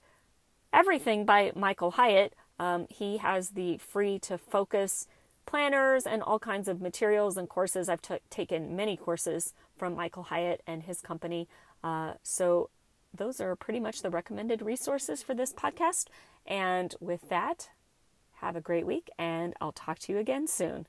everything 0.73 1.25
by 1.25 1.53
Michael 1.55 1.93
Hyatt. 1.93 2.35
Um, 2.59 2.87
he 2.89 3.17
has 3.19 3.51
the 3.51 3.79
free 3.79 4.19
to 4.21 4.39
focus 4.39 5.07
planners 5.47 6.07
and 6.07 6.23
all 6.23 6.39
kinds 6.39 6.69
of 6.69 6.81
materials 6.81 7.37
and 7.37 7.49
courses. 7.49 7.89
I've 7.89 8.03
t- 8.03 8.19
taken 8.31 8.77
many 8.77 8.97
courses 8.97 9.55
from 9.77 9.95
Michael 9.95 10.25
Hyatt 10.25 10.63
and 10.67 10.85
his 10.85 11.01
company. 11.01 11.49
Uh, 11.83 12.15
so 12.23 12.71
those 13.15 13.41
are 13.41 13.57
pretty 13.57 13.81
much 13.81 14.03
the 14.03 14.11
recommended 14.11 14.63
resources 14.63 15.23
for 15.23 15.35
this 15.35 15.53
podcast. 15.53 16.07
And 16.47 16.95
with 17.01 17.29
that, 17.29 17.71
have 18.35 18.57
a 18.57 18.61
great 18.61 18.87
week, 18.87 19.09
and 19.19 19.55
I'll 19.61 19.73
talk 19.73 19.99
to 20.01 20.13
you 20.13 20.19
again 20.19 20.47
soon. 20.47 20.87